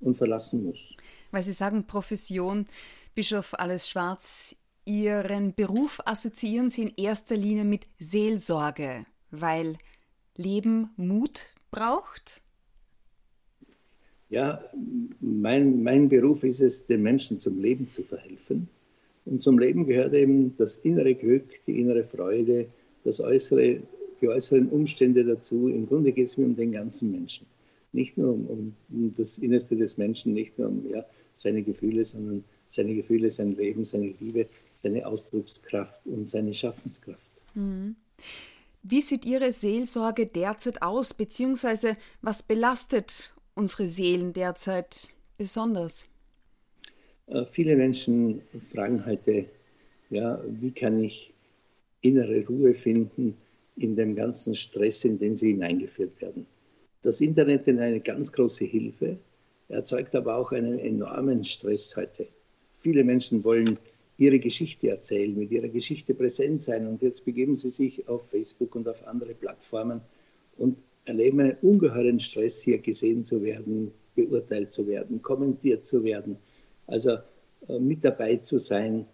und 0.00 0.16
verlassen 0.16 0.64
muss. 0.64 0.94
Weil 1.30 1.42
Sie 1.42 1.52
sagen 1.52 1.86
Profession, 1.86 2.66
Bischof 3.14 3.54
Alles 3.58 3.88
Schwarz, 3.88 4.56
Ihren 4.84 5.54
Beruf 5.54 6.00
assoziieren 6.04 6.70
Sie 6.70 6.82
in 6.82 6.92
erster 6.96 7.36
Linie 7.36 7.64
mit 7.64 7.86
Seelsorge, 7.98 9.04
weil 9.30 9.76
Leben 10.36 10.90
Mut 10.96 11.54
braucht? 11.70 12.40
Ja, 14.28 14.62
mein, 15.20 15.82
mein 15.82 16.08
Beruf 16.08 16.44
ist 16.44 16.60
es, 16.60 16.86
den 16.86 17.02
Menschen 17.02 17.40
zum 17.40 17.60
Leben 17.60 17.90
zu 17.90 18.02
verhelfen. 18.02 18.68
Und 19.24 19.42
zum 19.42 19.58
Leben 19.58 19.86
gehört 19.86 20.14
eben 20.14 20.56
das 20.56 20.78
innere 20.78 21.14
Glück, 21.14 21.44
die 21.66 21.80
innere 21.80 22.04
Freude, 22.04 22.68
das 23.04 23.20
äußere, 23.20 23.80
die 24.20 24.28
äußeren 24.28 24.68
Umstände 24.68 25.24
dazu. 25.24 25.68
Im 25.68 25.86
Grunde 25.86 26.12
geht 26.12 26.28
es 26.28 26.36
mir 26.36 26.46
um 26.46 26.56
den 26.56 26.72
ganzen 26.72 27.10
Menschen. 27.12 27.46
Nicht 27.92 28.18
nur 28.18 28.34
um, 28.34 28.74
um 28.90 29.14
das 29.16 29.38
Innerste 29.38 29.76
des 29.76 29.96
Menschen, 29.96 30.34
nicht 30.34 30.58
nur 30.58 30.68
um 30.68 30.90
ja, 30.90 31.04
seine 31.34 31.62
Gefühle, 31.62 32.04
sondern 32.04 32.44
seine 32.68 32.94
Gefühle, 32.94 33.30
sein 33.30 33.56
Leben, 33.56 33.84
seine 33.84 34.12
Liebe, 34.20 34.46
seine 34.82 35.06
Ausdruckskraft 35.06 36.06
und 36.06 36.28
seine 36.28 36.52
Schaffenskraft. 36.52 37.20
Mhm. 37.54 37.96
Wie 38.82 39.00
sieht 39.00 39.24
Ihre 39.24 39.52
Seelsorge 39.52 40.26
derzeit 40.26 40.82
aus, 40.82 41.14
beziehungsweise 41.14 41.96
was 42.22 42.42
belastet 42.42 43.32
unsere 43.54 43.86
Seelen 43.86 44.32
derzeit 44.32 45.08
besonders? 45.38 46.06
Äh, 47.26 47.44
viele 47.50 47.76
Menschen 47.76 48.42
fragen 48.72 49.04
heute, 49.04 49.46
ja, 50.10 50.40
wie 50.46 50.70
kann 50.70 51.02
ich 51.02 51.32
innere 52.00 52.46
Ruhe 52.46 52.74
finden 52.74 53.36
in 53.76 53.96
dem 53.96 54.14
ganzen 54.14 54.54
Stress, 54.54 55.04
in 55.04 55.18
den 55.18 55.36
sie 55.36 55.52
hineingeführt 55.52 56.20
werden. 56.20 56.46
Das 57.02 57.20
Internet 57.20 57.66
ist 57.66 57.78
eine 57.78 58.00
ganz 58.00 58.32
große 58.32 58.64
Hilfe, 58.64 59.18
erzeugt 59.68 60.14
aber 60.14 60.36
auch 60.36 60.52
einen 60.52 60.78
enormen 60.78 61.44
Stress 61.44 61.96
heute. 61.96 62.26
Viele 62.80 63.04
Menschen 63.04 63.44
wollen 63.44 63.78
ihre 64.18 64.38
Geschichte 64.38 64.88
erzählen, 64.88 65.36
mit 65.36 65.50
ihrer 65.50 65.68
Geschichte 65.68 66.14
präsent 66.14 66.62
sein 66.62 66.86
und 66.86 67.02
jetzt 67.02 67.24
begeben 67.24 67.56
sie 67.56 67.68
sich 67.68 68.08
auf 68.08 68.28
Facebook 68.30 68.74
und 68.74 68.88
auf 68.88 69.06
andere 69.06 69.34
Plattformen 69.34 70.00
und 70.56 70.78
erleben 71.04 71.40
einen 71.40 71.56
ungeheuren 71.62 72.18
Stress, 72.20 72.62
hier 72.62 72.78
gesehen 72.78 73.24
zu 73.24 73.42
werden, 73.42 73.92
beurteilt 74.14 74.72
zu 74.72 74.86
werden, 74.86 75.20
kommentiert 75.22 75.86
zu 75.86 76.02
werden. 76.02 76.36
Also 76.86 77.18
äh, 77.68 77.78
mit 77.78 78.04
dabei 78.04 78.36
zu 78.36 78.58
sein. 78.58 79.06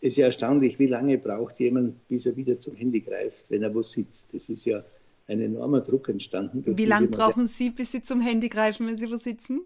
Es 0.00 0.12
ist 0.12 0.16
ja 0.16 0.26
erstaunlich, 0.26 0.78
wie 0.78 0.86
lange 0.86 1.18
braucht 1.18 1.60
jemand, 1.60 2.08
bis 2.08 2.26
er 2.26 2.36
wieder 2.36 2.58
zum 2.58 2.74
Handy 2.74 3.00
greift, 3.00 3.50
wenn 3.50 3.62
er 3.62 3.74
wo 3.74 3.82
sitzt. 3.82 4.32
Das 4.32 4.48
ist 4.48 4.64
ja 4.64 4.82
ein 5.26 5.40
enormer 5.40 5.80
Druck 5.82 6.08
entstanden. 6.08 6.64
Wie 6.66 6.86
lange 6.86 7.08
brauchen 7.08 7.46
Sie, 7.46 7.70
bis 7.70 7.92
Sie 7.92 8.02
zum 8.02 8.20
Handy 8.20 8.48
greifen, 8.48 8.86
wenn 8.86 8.96
Sie 8.96 9.10
wo 9.10 9.16
sitzen? 9.16 9.62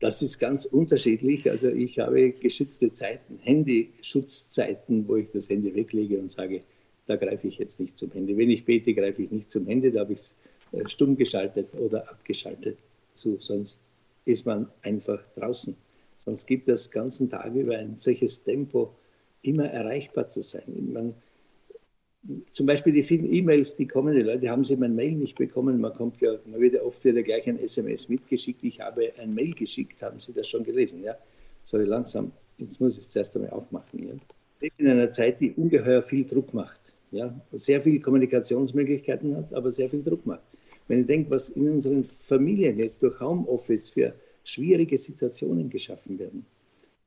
Das 0.00 0.22
ist 0.22 0.38
ganz 0.38 0.64
unterschiedlich. 0.64 1.50
Also 1.50 1.68
ich 1.68 1.98
habe 1.98 2.30
geschützte 2.30 2.92
Zeiten, 2.92 3.38
Handyschutzzeiten, 3.42 5.08
wo 5.08 5.16
ich 5.16 5.30
das 5.32 5.50
Handy 5.50 5.74
weglege 5.74 6.20
und 6.20 6.30
sage, 6.30 6.60
da 7.06 7.16
greife 7.16 7.48
ich 7.48 7.58
jetzt 7.58 7.80
nicht 7.80 7.98
zum 7.98 8.12
Handy. 8.12 8.36
Wenn 8.36 8.50
ich 8.50 8.64
bete, 8.64 8.94
greife 8.94 9.22
ich 9.22 9.30
nicht 9.30 9.50
zum 9.50 9.66
Handy, 9.66 9.90
da 9.90 10.00
habe 10.00 10.12
ich 10.12 10.20
es 10.20 10.34
äh, 10.72 10.88
stumm 10.88 11.16
geschaltet 11.16 11.74
oder 11.74 12.08
abgeschaltet 12.08 12.78
zu, 13.14 13.38
sonst 13.40 13.82
ist 14.24 14.46
man 14.46 14.68
einfach 14.82 15.20
draußen. 15.34 15.74
Sonst 16.18 16.46
gibt 16.46 16.68
es 16.68 16.90
ganzen 16.90 17.30
Tag 17.30 17.54
über 17.54 17.78
ein 17.78 17.96
solches 17.96 18.44
Tempo, 18.44 18.94
immer 19.48 19.68
erreichbar 19.68 20.28
zu 20.28 20.42
sein. 20.42 20.90
Man, 20.92 21.14
zum 22.52 22.66
Beispiel 22.66 22.92
die 22.92 23.02
vielen 23.02 23.32
E-Mails, 23.32 23.76
die 23.76 23.86
kommen, 23.86 24.14
die 24.14 24.22
Leute 24.22 24.50
haben 24.50 24.64
sie 24.64 24.76
mein 24.76 24.94
Mail 24.94 25.12
nicht 25.12 25.36
bekommen. 25.36 25.80
Man 25.80 25.94
kommt 25.94 26.20
ja, 26.20 26.34
man 26.46 26.60
wird 26.60 26.74
ja 26.74 26.82
oft 26.82 27.04
wieder 27.04 27.22
gleich 27.22 27.48
ein 27.48 27.58
SMS 27.58 28.08
mitgeschickt. 28.08 28.64
Ich 28.64 28.80
habe 28.80 29.12
ein 29.18 29.34
Mail 29.34 29.54
geschickt, 29.54 30.02
haben 30.02 30.20
Sie 30.20 30.32
das 30.32 30.48
schon 30.48 30.64
gelesen? 30.64 31.02
Ja, 31.02 31.16
sorry, 31.64 31.84
langsam. 31.84 32.32
Jetzt 32.58 32.80
muss 32.80 32.94
ich 32.94 33.00
es 33.00 33.10
zuerst 33.10 33.36
einmal 33.36 33.50
aufmachen. 33.50 34.06
Ja? 34.06 34.14
Ich 34.60 34.72
in 34.78 34.88
einer 34.88 35.10
Zeit, 35.10 35.40
die 35.40 35.52
ungeheuer 35.52 36.02
viel 36.02 36.24
Druck 36.24 36.52
macht 36.52 36.80
ja, 37.10 37.34
sehr 37.52 37.80
viele 37.80 38.00
Kommunikationsmöglichkeiten 38.00 39.36
hat, 39.36 39.52
aber 39.54 39.70
sehr 39.70 39.88
viel 39.88 40.02
Druck 40.02 40.26
macht. 40.26 40.42
Wenn 40.86 41.00
ich 41.00 41.06
denke, 41.06 41.30
was 41.30 41.50
in 41.50 41.68
unseren 41.68 42.04
Familien 42.04 42.78
jetzt 42.78 43.02
durch 43.02 43.20
Homeoffice 43.20 43.90
für 43.90 44.14
schwierige 44.44 44.96
Situationen 44.96 45.68
geschaffen 45.68 46.18
werden. 46.18 46.46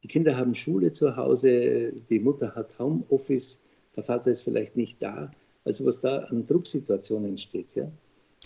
Die 0.04 0.08
Kinder 0.08 0.36
haben 0.36 0.56
Schule 0.56 0.92
zu 0.92 1.16
Hause, 1.16 1.94
die 2.10 2.20
Mutter 2.20 2.56
hat 2.56 2.78
Homeoffice, 2.80 3.60
der 3.96 4.04
Vater 4.04 4.32
ist 4.32 4.42
vielleicht 4.42 4.76
nicht 4.76 5.02
da. 5.02 5.32
Also 5.64 5.86
was 5.86 6.02
da 6.02 6.20
an 6.20 6.48
Drucksituationen 6.48 7.30
entsteht, 7.30 7.76
ja, 7.76 7.92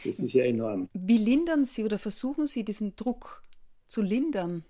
das 0.04 0.20
ist 0.20 0.34
ja 0.34 0.44
enorm. 0.44 0.90
Wie 0.94 1.18
lindern 1.18 1.64
Sie 1.64 1.86
oder 1.86 1.98
versuchen 1.98 2.46
Sie 2.46 2.66
diesen 2.66 2.96
Druck 2.98 3.42
zu 3.88 4.02
lindern 4.02 4.66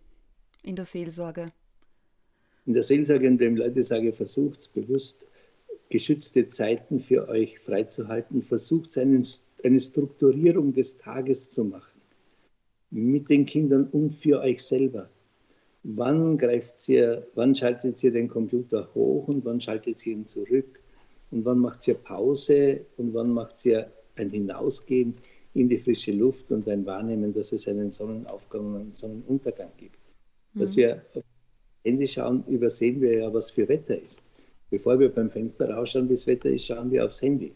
in 0.61 0.75
der 0.75 0.85
Seelsorge? 0.85 1.51
In 2.67 2.73
der 2.73 2.83
Seelsorge, 2.83 3.27
indem 3.27 3.55
Leute 3.55 3.83
sagen, 3.83 4.13
versucht 4.13 4.71
bewusst 4.73 5.25
geschützte 5.89 6.47
Zeiten 6.47 6.99
für 6.99 7.29
euch 7.29 7.59
freizuhalten, 7.59 8.43
versucht 8.43 8.97
einen, 8.97 9.25
eine 9.63 9.79
Strukturierung 9.79 10.73
des 10.73 10.97
Tages 10.97 11.51
zu 11.51 11.63
machen. 11.63 12.01
Mit 12.91 13.29
den 13.29 13.45
Kindern 13.45 13.87
und 13.91 14.13
für 14.13 14.39
euch 14.39 14.63
selber. 14.63 15.09
Wann 15.87 16.39
greift 16.39 16.89
ihr, 16.89 17.27
wann 17.35 17.53
schaltet 17.53 18.03
ihr 18.03 18.11
den 18.11 18.27
Computer 18.27 18.89
hoch 18.95 19.27
und 19.27 19.45
wann 19.45 19.61
schaltet 19.61 20.03
ihr 20.07 20.13
ihn 20.13 20.25
zurück? 20.25 20.79
Und 21.29 21.45
wann 21.45 21.59
macht 21.59 21.87
ihr 21.87 21.93
Pause 21.93 22.81
und 22.97 23.13
wann 23.13 23.31
macht 23.31 23.63
ihr 23.67 23.91
ein 24.15 24.31
Hinausgehen 24.31 25.13
in 25.53 25.69
die 25.69 25.77
frische 25.77 26.11
Luft 26.11 26.51
und 26.51 26.67
ein 26.67 26.87
Wahrnehmen, 26.87 27.35
dass 27.35 27.51
es 27.51 27.67
einen 27.67 27.91
Sonnenaufgang 27.91 28.65
und 28.65 28.75
einen 28.77 28.93
Sonnenuntergang 28.93 29.69
gibt. 29.77 29.99
Mhm. 30.53 30.59
Dass 30.59 30.75
wir 30.75 31.03
auf 31.13 31.23
Handy 31.83 32.07
schauen, 32.07 32.43
übersehen 32.47 32.99
wir 32.99 33.19
ja, 33.19 33.31
was 33.31 33.51
für 33.51 33.67
Wetter 33.67 34.01
ist. 34.01 34.23
Bevor 34.71 34.99
wir 34.99 35.09
beim 35.09 35.29
Fenster 35.29 35.69
rausschauen, 35.69 36.09
wie 36.09 36.13
das 36.13 36.25
Wetter 36.25 36.49
ist, 36.49 36.65
schauen 36.65 36.89
wir 36.89 37.05
aufs 37.05 37.21
Handy. 37.21 37.53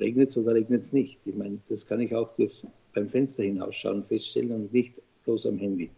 Regnet 0.00 0.30
es 0.30 0.38
oder 0.38 0.54
regnet 0.54 0.84
es 0.84 0.94
nicht? 0.94 1.18
Ich 1.26 1.34
meine, 1.34 1.58
das 1.68 1.86
kann 1.86 2.00
ich 2.00 2.14
auch 2.14 2.34
durchs, 2.36 2.66
beim 2.94 3.10
Fenster 3.10 3.42
hinausschauen 3.42 4.02
feststellen 4.04 4.52
und 4.52 4.72
nicht 4.72 4.94
bloß 5.24 5.44
am 5.44 5.58
Handy. 5.58 5.90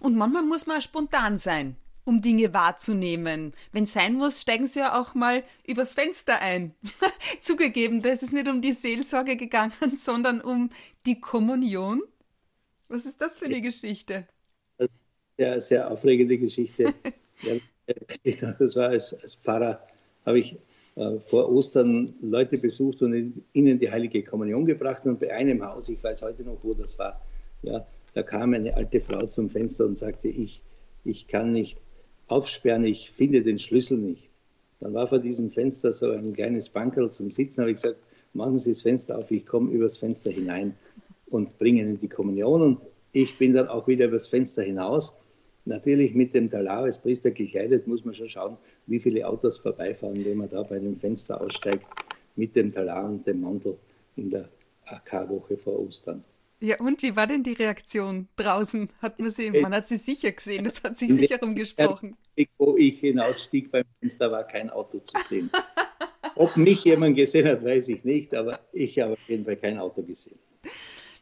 Und 0.00 0.16
manchmal 0.16 0.42
muss 0.42 0.66
man 0.66 0.78
auch 0.78 0.82
spontan 0.82 1.38
sein, 1.38 1.76
um 2.04 2.22
Dinge 2.22 2.52
wahrzunehmen. 2.54 3.52
Wenn 3.72 3.84
es 3.84 3.92
sein 3.92 4.14
muss, 4.14 4.42
steigen 4.42 4.66
Sie 4.66 4.80
ja 4.80 5.00
auch 5.00 5.14
mal 5.14 5.42
übers 5.66 5.94
Fenster 5.94 6.40
ein. 6.40 6.74
Zugegeben, 7.40 8.02
da 8.02 8.10
ist 8.10 8.22
es 8.22 8.32
nicht 8.32 8.48
um 8.48 8.62
die 8.62 8.72
Seelsorge 8.72 9.36
gegangen, 9.36 9.72
sondern 9.94 10.40
um 10.40 10.70
die 11.04 11.20
Kommunion. 11.20 12.02
Was 12.88 13.06
ist 13.06 13.20
das 13.20 13.38
für 13.38 13.46
eine 13.46 13.60
Geschichte? 13.60 14.26
Sehr, 15.36 15.60
sehr 15.60 15.90
aufregende 15.90 16.38
Geschichte. 16.38 16.94
das 18.58 18.76
war 18.76 18.88
als, 18.88 19.12
als 19.22 19.34
Pfarrer 19.34 19.80
habe 20.24 20.40
ich 20.40 20.56
äh, 20.96 21.18
vor 21.18 21.50
Ostern 21.50 22.14
Leute 22.22 22.56
besucht 22.58 23.02
und 23.02 23.42
ihnen 23.52 23.78
die 23.78 23.90
heilige 23.90 24.22
Kommunion 24.22 24.64
gebracht. 24.64 25.04
Und 25.04 25.20
bei 25.20 25.32
einem 25.32 25.64
Haus, 25.64 25.88
ich 25.88 26.02
weiß 26.02 26.22
heute 26.22 26.42
noch, 26.42 26.58
wo 26.62 26.72
das 26.72 26.98
war, 26.98 27.20
ja, 27.62 27.86
da 28.16 28.22
kam 28.22 28.54
eine 28.54 28.74
alte 28.74 29.00
Frau 29.00 29.26
zum 29.26 29.50
Fenster 29.50 29.84
und 29.84 29.96
sagte, 29.96 30.28
ich, 30.28 30.62
ich 31.04 31.28
kann 31.28 31.52
nicht 31.52 31.76
aufsperren, 32.26 32.84
ich 32.84 33.10
finde 33.10 33.42
den 33.42 33.58
Schlüssel 33.58 33.98
nicht. 33.98 34.28
Dann 34.80 34.94
war 34.94 35.06
vor 35.06 35.20
diesem 35.20 35.50
Fenster 35.50 35.92
so 35.92 36.10
ein 36.10 36.32
kleines 36.32 36.68
Bankerl 36.68 37.10
zum 37.10 37.30
Sitzen, 37.30 37.60
habe 37.60 37.70
ich 37.70 37.76
gesagt, 37.76 37.98
machen 38.32 38.58
Sie 38.58 38.70
das 38.70 38.82
Fenster 38.82 39.18
auf, 39.18 39.30
ich 39.30 39.46
komme 39.46 39.70
übers 39.70 39.98
Fenster 39.98 40.30
hinein 40.30 40.74
und 41.26 41.58
bringe 41.58 41.82
Ihnen 41.82 42.00
die 42.00 42.08
Kommunion. 42.08 42.62
Und 42.62 42.80
ich 43.12 43.38
bin 43.38 43.54
dann 43.54 43.68
auch 43.68 43.86
wieder 43.86 44.06
übers 44.06 44.28
Fenster 44.28 44.62
hinaus 44.62 45.14
Natürlich 45.66 46.14
mit 46.14 46.32
dem 46.32 46.48
Talar 46.48 46.84
als 46.84 47.02
Priester 47.02 47.32
gekleidet 47.32 47.88
muss 47.88 48.04
man 48.04 48.14
schon 48.14 48.28
schauen, 48.28 48.56
wie 48.86 49.00
viele 49.00 49.26
Autos 49.26 49.58
vorbeifahren, 49.58 50.24
wenn 50.24 50.36
man 50.36 50.48
da 50.48 50.62
bei 50.62 50.76
einem 50.76 50.96
Fenster 50.96 51.40
aussteigt 51.40 51.84
mit 52.36 52.54
dem 52.54 52.72
Talar 52.72 53.04
und 53.04 53.26
dem 53.26 53.40
Mantel 53.40 53.76
in 54.14 54.30
der 54.30 54.48
AK-Woche 54.84 55.56
vor 55.56 55.80
Ostern. 55.80 56.22
Ja, 56.60 56.80
und 56.80 57.02
wie 57.02 57.14
war 57.14 57.26
denn 57.26 57.42
die 57.42 57.52
Reaktion 57.52 58.28
draußen? 58.36 58.88
Hat 59.02 59.18
man 59.18 59.30
sie, 59.30 59.50
man 59.50 59.74
hat 59.74 59.88
sie 59.88 59.98
sicher 59.98 60.32
gesehen, 60.32 60.64
das 60.64 60.82
hat 60.82 60.96
sich 60.96 61.14
sicher 61.14 61.42
umgesprochen. 61.42 62.16
Wo 62.56 62.76
ich 62.76 63.00
hinausstieg 63.00 63.70
beim 63.70 63.84
Fenster, 64.00 64.30
war 64.30 64.44
kein 64.44 64.70
Auto 64.70 65.00
zu 65.00 65.22
sehen. 65.28 65.50
Ob 66.34 66.56
mich 66.56 66.84
jemand 66.84 67.16
gesehen 67.16 67.46
hat, 67.46 67.64
weiß 67.64 67.88
ich 67.88 68.04
nicht, 68.04 68.34
aber 68.34 68.60
ich 68.72 68.98
habe 68.98 69.12
auf 69.12 69.28
jeden 69.28 69.44
Fall 69.44 69.56
kein 69.56 69.78
Auto 69.78 70.02
gesehen. 70.02 70.38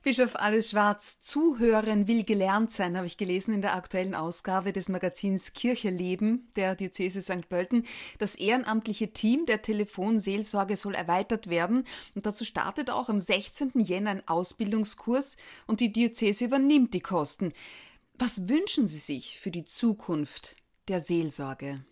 Bischof 0.04 0.36
Alles 0.36 0.68
Schwarz, 0.68 1.22
zuhören 1.22 2.06
will 2.06 2.24
gelernt 2.24 2.70
sein, 2.70 2.94
habe 2.98 3.06
ich 3.06 3.16
gelesen 3.16 3.54
in 3.54 3.62
der 3.62 3.74
aktuellen 3.74 4.14
Ausgabe 4.14 4.74
des 4.74 4.90
Magazins 4.90 5.54
Kirche 5.54 5.88
Leben 5.88 6.50
der 6.56 6.74
Diözese 6.74 7.22
St. 7.22 7.48
Pölten. 7.48 7.84
Das 8.18 8.34
ehrenamtliche 8.34 9.14
Team 9.14 9.46
der 9.46 9.62
Telefonseelsorge 9.62 10.76
soll 10.76 10.94
erweitert 10.94 11.48
werden 11.48 11.84
und 12.14 12.26
dazu 12.26 12.44
startet 12.44 12.90
auch 12.90 13.08
am 13.08 13.18
16. 13.18 13.80
Jänner 13.80 14.10
ein 14.10 14.28
Ausbildungskurs 14.28 15.38
und 15.66 15.80
die 15.80 15.90
Diözese 15.90 16.44
übernimmt 16.44 16.92
die 16.92 17.00
Kosten. 17.00 17.54
Was 18.18 18.46
wünschen 18.46 18.86
Sie 18.86 18.98
sich 18.98 19.40
für 19.40 19.50
die 19.50 19.64
Zukunft 19.64 20.56
der 20.88 21.00
Seelsorge? 21.00 21.82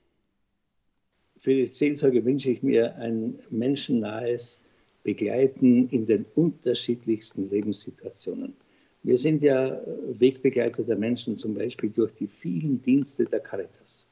Für 1.39 1.55
die 1.55 1.67
Seelsorge 1.67 2.27
wünsche 2.27 2.51
ich 2.51 2.63
mir 2.63 2.95
ein 2.97 3.39
menschennahes 3.49 4.62
begleiten 5.03 5.89
in 5.89 6.07
den 6.07 6.25
unterschiedlichsten 6.35 7.51
Lebenssituationen. 7.51 8.55
Wir 9.03 9.19
sind 9.19 9.43
ja 9.43 9.81
Wegbegleiter 10.07 10.85
der 10.85 10.97
Menschen 10.97 11.37
zum 11.37 11.55
Beispiel 11.55 11.91
durch 11.91 12.13
die 12.15 12.29
vielen 12.29 12.83
Dienste 12.83 13.25
der 13.25 13.41
Caritas. 13.41 14.07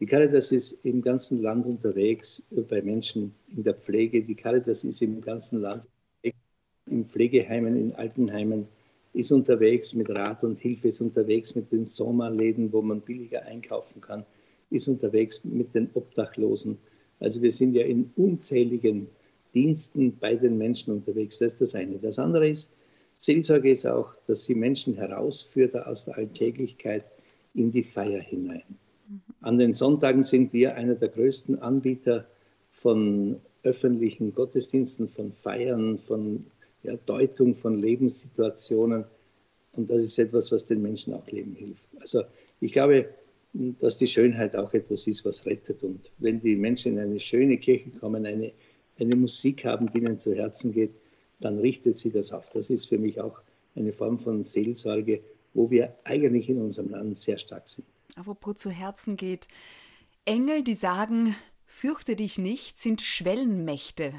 Die 0.00 0.06
Caritas 0.06 0.52
ist 0.52 0.84
im 0.84 1.02
ganzen 1.02 1.42
Land 1.42 1.66
unterwegs 1.66 2.42
bei 2.50 2.82
Menschen 2.82 3.34
in 3.54 3.62
der 3.62 3.74
Pflege. 3.74 4.22
Die 4.22 4.34
Caritas 4.34 4.84
ist 4.84 5.02
im 5.02 5.20
ganzen 5.20 5.60
Land 5.60 5.88
in 6.88 7.04
Pflegeheimen, 7.06 7.76
in 7.76 7.94
Altenheimen, 7.94 8.68
ist 9.12 9.32
unterwegs 9.32 9.94
mit 9.94 10.10
Rat 10.10 10.44
und 10.44 10.58
Hilfe, 10.60 10.88
ist 10.88 11.00
unterwegs 11.00 11.54
mit 11.54 11.72
den 11.72 11.86
Sommerläden, 11.86 12.72
wo 12.72 12.82
man 12.82 13.00
billiger 13.00 13.42
einkaufen 13.44 14.00
kann, 14.00 14.24
ist 14.70 14.88
unterwegs 14.88 15.44
mit 15.44 15.74
den 15.74 15.88
Obdachlosen. 15.94 16.78
Also 17.18 17.40
wir 17.40 17.52
sind 17.52 17.74
ja 17.74 17.84
in 17.84 18.12
unzähligen 18.16 19.08
Diensten 19.56 20.18
bei 20.18 20.36
den 20.36 20.58
Menschen 20.58 20.92
unterwegs. 20.92 21.38
Das 21.38 21.54
ist 21.54 21.62
das 21.62 21.74
eine. 21.74 21.98
Das 21.98 22.18
andere 22.18 22.46
ist, 22.48 22.70
Seelsorge 23.14 23.72
ist 23.72 23.86
auch, 23.86 24.12
dass 24.26 24.44
sie 24.44 24.54
Menschen 24.54 24.94
herausführt 24.94 25.74
aus 25.74 26.04
der 26.04 26.18
Alltäglichkeit 26.18 27.10
in 27.54 27.72
die 27.72 27.82
Feier 27.82 28.20
hinein. 28.20 28.62
An 29.40 29.58
den 29.58 29.72
Sonntagen 29.72 30.22
sind 30.22 30.52
wir 30.52 30.74
einer 30.74 30.94
der 30.94 31.08
größten 31.08 31.62
Anbieter 31.62 32.26
von 32.70 33.40
öffentlichen 33.62 34.34
Gottesdiensten, 34.34 35.08
von 35.08 35.32
Feiern, 35.32 35.98
von 35.98 36.44
ja, 36.82 36.96
Deutung 37.06 37.54
von 37.54 37.80
Lebenssituationen. 37.80 39.04
Und 39.72 39.88
das 39.88 40.04
ist 40.04 40.18
etwas, 40.18 40.52
was 40.52 40.66
den 40.66 40.82
Menschen 40.82 41.14
auch 41.14 41.26
leben 41.28 41.54
hilft. 41.54 41.88
Also 41.98 42.24
ich 42.60 42.72
glaube, 42.72 43.08
dass 43.80 43.96
die 43.96 44.06
Schönheit 44.06 44.54
auch 44.54 44.74
etwas 44.74 45.06
ist, 45.06 45.24
was 45.24 45.46
rettet. 45.46 45.82
Und 45.82 46.00
wenn 46.18 46.40
die 46.40 46.56
Menschen 46.56 46.92
in 46.92 46.98
eine 46.98 47.20
schöne 47.20 47.56
Kirche 47.56 47.90
kommen, 48.00 48.26
eine, 48.26 48.52
eine 48.98 49.16
Musik 49.16 49.64
haben, 49.64 49.90
die 49.90 49.98
ihnen 49.98 50.18
zu 50.18 50.34
Herzen 50.34 50.72
geht, 50.72 50.94
dann 51.40 51.58
richtet 51.58 51.98
sie 51.98 52.10
das 52.10 52.32
auf. 52.32 52.48
Das 52.50 52.70
ist 52.70 52.88
für 52.88 52.98
mich 52.98 53.20
auch 53.20 53.40
eine 53.74 53.92
Form 53.92 54.18
von 54.18 54.42
Seelsorge, 54.42 55.22
wo 55.54 55.70
wir 55.70 55.94
eigentlich 56.04 56.48
in 56.48 56.60
unserem 56.60 56.90
Land 56.90 57.16
sehr 57.16 57.38
stark 57.38 57.68
sind. 57.68 57.86
Apropos 58.16 58.56
zu 58.56 58.70
Herzen 58.70 59.16
geht. 59.16 59.48
Engel, 60.24 60.62
die 60.62 60.74
sagen, 60.74 61.36
fürchte 61.64 62.16
dich 62.16 62.38
nicht, 62.38 62.78
sind 62.78 63.02
Schwellenmächte. 63.02 64.12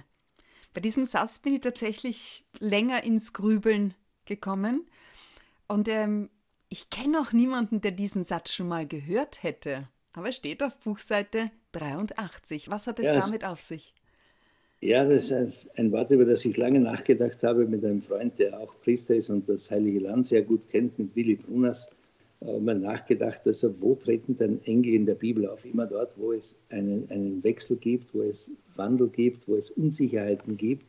Bei 0.74 0.82
diesem 0.82 1.06
Satz 1.06 1.40
bin 1.40 1.56
ich 1.56 1.62
tatsächlich 1.62 2.46
länger 2.60 3.04
ins 3.04 3.34
Grübeln 3.34 3.96
gekommen. 4.26 4.86
Und 5.68 5.88
ähm, 5.88 6.30
ich 6.70 6.90
kenne 6.90 7.20
auch 7.20 7.34
niemanden, 7.34 7.82
der 7.82 7.92
diesen 7.92 8.24
Satz 8.24 8.54
schon 8.54 8.68
mal 8.68 8.88
gehört 8.88 9.42
hätte. 9.44 9.88
Aber 10.14 10.32
steht 10.32 10.62
auf 10.64 10.78
Buchseite 10.78 11.52
83. 11.72 12.70
Was 12.70 12.88
hat 12.88 13.00
es 13.00 13.06
ja, 13.06 13.20
damit 13.20 13.44
auf 13.44 13.62
sich? 13.62 13.94
Ja, 14.80 15.04
das 15.06 15.32
ist 15.32 15.68
ein 15.76 15.92
Wort, 15.92 16.12
über 16.12 16.24
das 16.24 16.46
ich 16.46 16.56
lange 16.56 16.80
nachgedacht 16.80 17.42
habe 17.42 17.66
mit 17.66 17.84
einem 17.84 18.00
Freund, 18.04 18.38
der 18.38 18.60
auch 18.60 18.80
Priester 18.84 19.16
ist 19.16 19.32
und 19.32 19.50
das 19.50 19.72
Heilige 19.72 20.00
Land 20.00 20.28
sehr 20.28 20.44
gut 20.44 20.70
kennt, 20.70 21.00
mit 21.00 21.16
Willy 21.16 21.36
Brunas. 21.36 21.90
Mal 22.42 22.78
nachgedacht, 22.78 23.42
also 23.48 23.74
wo 23.82 23.96
treten 23.96 24.38
denn 24.38 24.64
Engel 24.66 24.94
in 24.94 25.06
der 25.08 25.16
Bibel 25.16 25.50
auf? 25.50 25.66
Immer 25.66 25.88
dort, 25.88 26.16
wo 26.20 26.32
es 26.32 26.60
einen, 26.70 27.10
einen 27.10 27.44
Wechsel 27.44 27.78
gibt, 27.78 28.14
wo 28.14 28.22
es 28.22 28.52
Wandel 28.76 29.08
gibt, 29.08 29.48
wo 29.48 29.56
es 29.56 29.72
Unsicherheiten 29.72 30.58
gibt. 30.58 30.86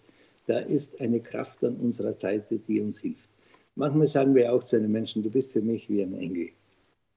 Da 0.47 0.59
ist 0.59 1.01
eine 1.01 1.21
Kraft 1.21 1.65
an 1.65 1.77
unserer 1.77 2.13
Seite, 2.13 2.59
die 2.59 2.81
uns 2.83 3.01
hilft. 3.01 3.31
Manchmal 3.75 4.07
sagen 4.07 4.35
wir 4.35 4.53
auch 4.53 4.63
zu 4.63 4.77
einem 4.77 4.93
Menschen, 4.93 5.23
du 5.23 5.31
bist 5.31 5.55
für 5.55 5.63
mich 5.63 5.89
wie 5.89 6.03
ein 6.03 6.13
Engel. 6.13 6.51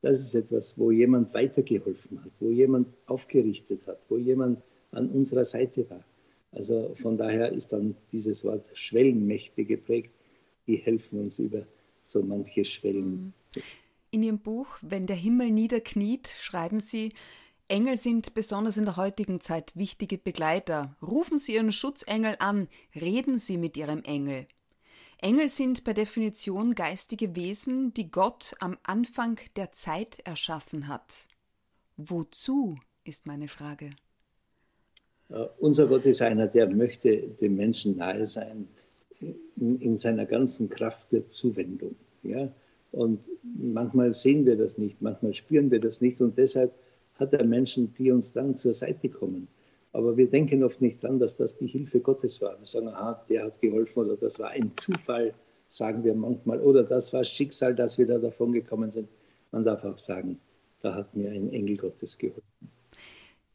Das 0.01 0.19
ist 0.19 0.35
etwas, 0.35 0.79
wo 0.79 0.91
jemand 0.91 1.33
weitergeholfen 1.33 2.23
hat, 2.23 2.31
wo 2.39 2.49
jemand 2.49 2.87
aufgerichtet 3.07 3.85
hat, 3.87 3.99
wo 4.07 4.15
jemand 4.17 4.61
an 4.91 5.09
unserer 5.09 5.43
Seite 5.43 5.89
war. 5.89 6.05
Also 6.51 6.93
von 7.01 7.17
daher 7.17 7.51
ist 7.51 7.73
dann 7.73 7.95
dieses 8.11 8.43
Wort 8.43 8.69
Schwellenmächte 8.73 9.63
geprägt, 9.63 10.11
die 10.67 10.75
helfen 10.75 11.19
uns 11.19 11.39
über 11.39 11.65
so 12.03 12.21
manche 12.21 12.65
Schwellen. 12.65 13.33
Mhm. 13.55 13.61
In 14.11 14.23
Ihrem 14.23 14.39
Buch 14.39 14.77
Wenn 14.81 15.07
der 15.07 15.15
Himmel 15.15 15.51
niederkniet 15.51 16.27
schreiben 16.27 16.81
Sie, 16.81 17.13
Engel 17.69 17.95
sind 17.97 18.33
besonders 18.33 18.75
in 18.75 18.83
der 18.83 18.97
heutigen 18.97 19.39
Zeit 19.39 19.71
wichtige 19.77 20.17
Begleiter. 20.17 20.97
Rufen 21.01 21.37
Sie 21.37 21.53
Ihren 21.53 21.71
Schutzengel 21.71 22.35
an, 22.39 22.67
reden 22.93 23.39
Sie 23.39 23.55
mit 23.55 23.77
Ihrem 23.77 24.03
Engel. 24.03 24.45
Engel 25.19 25.47
sind 25.47 25.85
per 25.85 25.93
Definition 25.93 26.75
geistige 26.75 27.35
Wesen, 27.37 27.93
die 27.93 28.11
Gott 28.11 28.55
am 28.59 28.77
Anfang 28.83 29.39
der 29.55 29.71
Zeit 29.71 30.19
erschaffen 30.25 30.89
hat. 30.89 31.27
Wozu 31.95 32.77
ist 33.05 33.25
meine 33.25 33.47
Frage. 33.47 33.91
Uh, 35.31 35.47
unser 35.59 35.87
Gott 35.87 36.05
ist 36.05 36.21
einer, 36.21 36.47
der 36.47 36.67
möchte 36.67 37.17
dem 37.17 37.55
Menschen 37.55 37.95
nahe 37.95 38.25
sein 38.25 38.67
in, 39.55 39.79
in 39.79 39.97
seiner 39.97 40.25
ganzen 40.25 40.69
Kraft 40.69 41.11
der 41.13 41.27
Zuwendung. 41.27 41.95
Ja? 42.23 42.49
Und 42.91 43.21
manchmal 43.43 44.13
sehen 44.13 44.45
wir 44.45 44.57
das 44.57 44.77
nicht, 44.77 45.01
manchmal 45.01 45.33
spüren 45.33 45.71
wir 45.71 45.79
das 45.79 46.01
nicht 46.01 46.19
und 46.19 46.37
deshalb 46.37 46.73
hat 47.15 47.33
er 47.33 47.45
Menschen, 47.45 47.93
die 47.97 48.11
uns 48.11 48.33
dann 48.33 48.55
zur 48.55 48.73
Seite 48.73 49.07
kommen. 49.07 49.47
Aber 49.93 50.17
wir 50.17 50.29
denken 50.29 50.63
oft 50.63 50.81
nicht 50.81 51.03
dran, 51.03 51.19
dass 51.19 51.37
das 51.37 51.57
die 51.57 51.67
Hilfe 51.67 51.99
Gottes 51.99 52.41
war. 52.41 52.59
Wir 52.59 52.67
sagen, 52.67 52.89
aha, 52.89 53.23
der 53.29 53.45
hat 53.45 53.61
geholfen 53.61 53.99
oder 53.99 54.17
das 54.17 54.39
war 54.39 54.49
ein 54.49 54.71
Zufall, 54.77 55.33
sagen 55.67 56.03
wir 56.03 56.13
manchmal, 56.13 56.59
oder 56.59 56.83
das 56.83 57.13
war 57.13 57.23
Schicksal, 57.23 57.75
dass 57.75 57.97
wir 57.97 58.07
da 58.07 58.17
davon 58.17 58.51
gekommen 58.51 58.91
sind. 58.91 59.07
Man 59.51 59.63
darf 59.63 59.83
auch 59.85 59.97
sagen, 59.97 60.39
da 60.81 60.95
hat 60.95 61.15
mir 61.15 61.29
ein 61.29 61.51
Engel 61.53 61.77
Gottes 61.77 62.17
geholfen. 62.17 62.41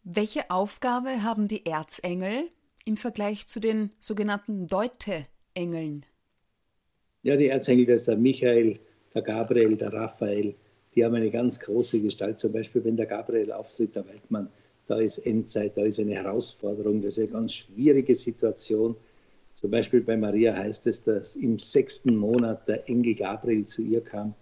Welche 0.09 0.53
Aufgabe 0.53 1.25
haben 1.25 1.49
die 1.49 1.66
Erzengel 1.66 2.49
im 2.85 2.97
Vergleich 2.97 3.49
zu 3.49 3.59
den 3.59 3.90
sogenannten 3.99 4.69
Deute-Engeln? 4.69 6.07
Ja, 7.25 7.37
die 7.37 7.49
Erzengel, 7.49 7.87
das 7.87 8.03
ist 8.03 8.07
der 8.07 8.16
Michael, 8.16 8.79
der 9.16 9.23
Gabriel, 9.23 9.75
der 9.75 9.92
Raphael, 9.92 10.55
die 10.95 11.05
haben 11.05 11.16
eine 11.16 11.33
ganz 11.33 11.59
große 11.59 11.99
Gestalt. 11.99 12.38
Zum 12.38 12.53
Beispiel, 12.53 12.85
wenn 12.85 12.97
der 12.97 13.07
Gabriel 13.07 13.51
auftritt, 13.51 13.97
da 13.97 14.07
weiß 14.07 14.31
man, 14.31 14.49
da 14.87 15.01
ist 15.01 15.19
Endzeit, 15.19 15.77
da 15.77 15.83
ist 15.83 15.99
eine 15.99 16.14
Herausforderung, 16.14 17.03
das 17.03 17.19
ist 17.19 17.25
eine 17.25 17.33
ganz 17.33 17.55
schwierige 17.55 18.14
Situation. 18.14 18.95
Zum 19.57 19.73
Beispiel 19.73 20.03
bei 20.03 20.16
Maria 20.16 20.55
heißt 20.55 20.87
es, 20.87 21.03
dass 21.03 21.35
im 21.35 21.59
sechsten 21.59 22.16
Monat 22.16 22.69
der 22.69 22.88
Engel 22.88 23.16
Gabriel 23.16 23.66
zu 23.66 23.83
ihr 23.83 24.03
kam. 24.03 24.35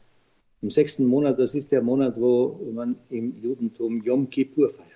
Im 0.61 0.71
sechsten 0.71 1.07
Monat, 1.07 1.39
das 1.39 1.55
ist 1.55 1.73
der 1.73 1.81
Monat, 1.81 2.21
wo 2.21 2.61
man 2.75 2.97
im 3.09 3.43
Judentum 3.43 4.03
Yom 4.03 4.29
Kippur 4.29 4.69
feiert, 4.69 4.94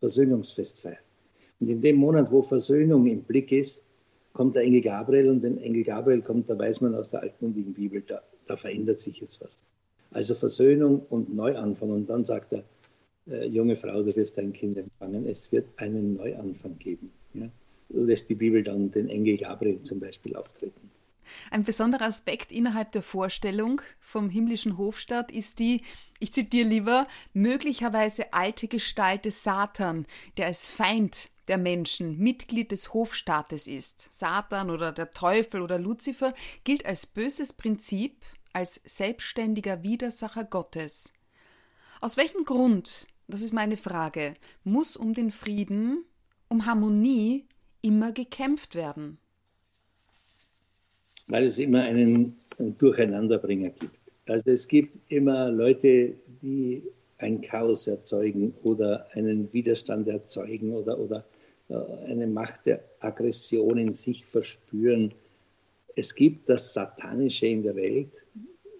Versöhnungsfest 0.00 0.82
feiert. 0.82 0.98
Und 1.60 1.68
in 1.68 1.80
dem 1.80 1.96
Monat, 1.96 2.32
wo 2.32 2.42
Versöhnung 2.42 3.06
im 3.06 3.22
Blick 3.22 3.52
ist, 3.52 3.84
kommt 4.32 4.54
der 4.54 4.62
Engel 4.62 4.80
Gabriel 4.80 5.28
und 5.28 5.42
wenn 5.42 5.58
Engel 5.58 5.84
Gabriel 5.84 6.22
kommt, 6.22 6.48
da 6.48 6.58
weiß 6.58 6.80
man 6.80 6.94
aus 6.94 7.10
der 7.10 7.20
altmundigen 7.20 7.74
Bibel, 7.74 8.02
da 8.06 8.22
da 8.50 8.56
verändert 8.56 8.98
sich 9.00 9.20
jetzt 9.20 9.40
was. 9.40 9.64
Also 10.10 10.34
Versöhnung 10.34 11.06
und 11.08 11.32
Neuanfang. 11.32 11.90
Und 11.90 12.10
dann 12.10 12.24
sagt 12.24 12.52
er, 12.52 12.64
äh, 13.28 13.46
junge 13.46 13.76
Frau, 13.76 14.02
du 14.02 14.14
wirst 14.16 14.36
dein 14.38 14.52
Kind 14.52 14.76
empfangen. 14.76 15.26
Es 15.26 15.52
wird 15.52 15.66
einen 15.76 16.14
Neuanfang 16.16 16.76
geben. 16.78 17.12
Ja? 17.34 17.48
Lässt 17.90 18.28
die 18.28 18.34
Bibel 18.34 18.64
dann 18.64 18.90
den 18.90 19.08
Engel 19.08 19.36
Gabriel 19.36 19.82
zum 19.82 20.00
Beispiel 20.00 20.34
auftreten. 20.34 20.89
Ein 21.50 21.64
besonderer 21.64 22.06
Aspekt 22.06 22.52
innerhalb 22.52 22.92
der 22.92 23.02
Vorstellung 23.02 23.80
vom 24.00 24.30
himmlischen 24.30 24.78
Hofstaat 24.78 25.30
ist 25.30 25.58
die, 25.58 25.82
ich 26.18 26.32
zitiere 26.32 26.68
lieber, 26.68 27.08
möglicherweise 27.32 28.32
alte 28.32 28.68
Gestalt 28.68 29.24
des 29.24 29.42
Satan, 29.42 30.06
der 30.36 30.46
als 30.46 30.68
Feind 30.68 31.30
der 31.48 31.58
Menschen 31.58 32.18
Mitglied 32.18 32.70
des 32.70 32.94
Hofstaates 32.94 33.66
ist. 33.66 34.08
Satan 34.12 34.70
oder 34.70 34.92
der 34.92 35.10
Teufel 35.10 35.62
oder 35.62 35.78
Luzifer 35.78 36.32
gilt 36.62 36.86
als 36.86 37.06
böses 37.06 37.52
Prinzip, 37.52 38.24
als 38.52 38.80
selbstständiger 38.84 39.82
Widersacher 39.82 40.44
Gottes. 40.44 41.12
Aus 42.00 42.16
welchem 42.16 42.44
Grund, 42.44 43.08
das 43.26 43.42
ist 43.42 43.52
meine 43.52 43.76
Frage, 43.76 44.34
muss 44.64 44.96
um 44.96 45.12
den 45.12 45.30
Frieden, 45.30 46.04
um 46.48 46.66
Harmonie 46.66 47.46
immer 47.82 48.12
gekämpft 48.12 48.74
werden? 48.74 49.18
Weil 51.30 51.46
es 51.46 51.58
immer 51.58 51.82
einen 51.82 52.36
Durcheinanderbringer 52.58 53.70
gibt. 53.70 53.96
Also 54.26 54.50
es 54.50 54.68
gibt 54.68 54.98
immer 55.10 55.50
Leute, 55.50 56.14
die 56.42 56.82
ein 57.18 57.40
Chaos 57.40 57.86
erzeugen 57.86 58.54
oder 58.62 59.06
einen 59.12 59.52
Widerstand 59.52 60.08
erzeugen 60.08 60.72
oder, 60.72 60.98
oder 60.98 61.24
äh, 61.68 61.74
eine 62.06 62.26
Macht 62.26 62.66
der 62.66 62.84
Aggression 63.00 63.78
in 63.78 63.92
sich 63.92 64.24
verspüren. 64.24 65.12
Es 65.96 66.14
gibt 66.14 66.48
das 66.48 66.74
Satanische 66.74 67.46
in 67.46 67.62
der 67.62 67.76
Welt, 67.76 68.12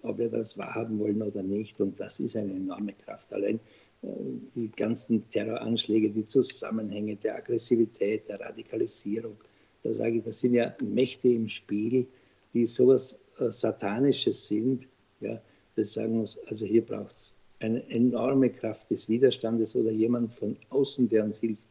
ob 0.01 0.17
wir 0.17 0.29
das 0.29 0.57
wahrhaben 0.57 0.99
wollen 0.99 1.21
oder 1.21 1.43
nicht. 1.43 1.79
Und 1.79 1.99
das 1.99 2.19
ist 2.19 2.35
eine 2.35 2.53
enorme 2.53 2.93
Kraft. 2.93 3.31
Allein 3.33 3.59
äh, 4.03 4.07
die 4.55 4.71
ganzen 4.71 5.29
Terroranschläge, 5.29 6.09
die 6.09 6.27
Zusammenhänge 6.27 7.15
der 7.15 7.35
Aggressivität, 7.35 8.27
der 8.27 8.39
Radikalisierung, 8.39 9.37
da 9.83 9.93
sage 9.93 10.17
ich, 10.17 10.23
das 10.23 10.39
sind 10.39 10.53
ja 10.53 10.75
Mächte 10.81 11.29
im 11.29 11.49
Spiel, 11.49 12.07
die 12.53 12.65
sowas 12.65 13.17
äh, 13.39 13.51
Satanisches 13.51 14.47
sind. 14.47 14.87
Ja, 15.19 15.41
das 15.75 15.93
sagen 15.93 16.19
uns, 16.19 16.37
also 16.47 16.65
hier 16.65 16.85
braucht 16.85 17.15
es 17.17 17.35
eine 17.59 17.87
enorme 17.89 18.49
Kraft 18.49 18.89
des 18.89 19.07
Widerstandes 19.07 19.75
oder 19.75 19.91
jemand 19.91 20.33
von 20.33 20.57
außen, 20.69 21.07
der 21.09 21.23
uns 21.23 21.39
hilft, 21.39 21.63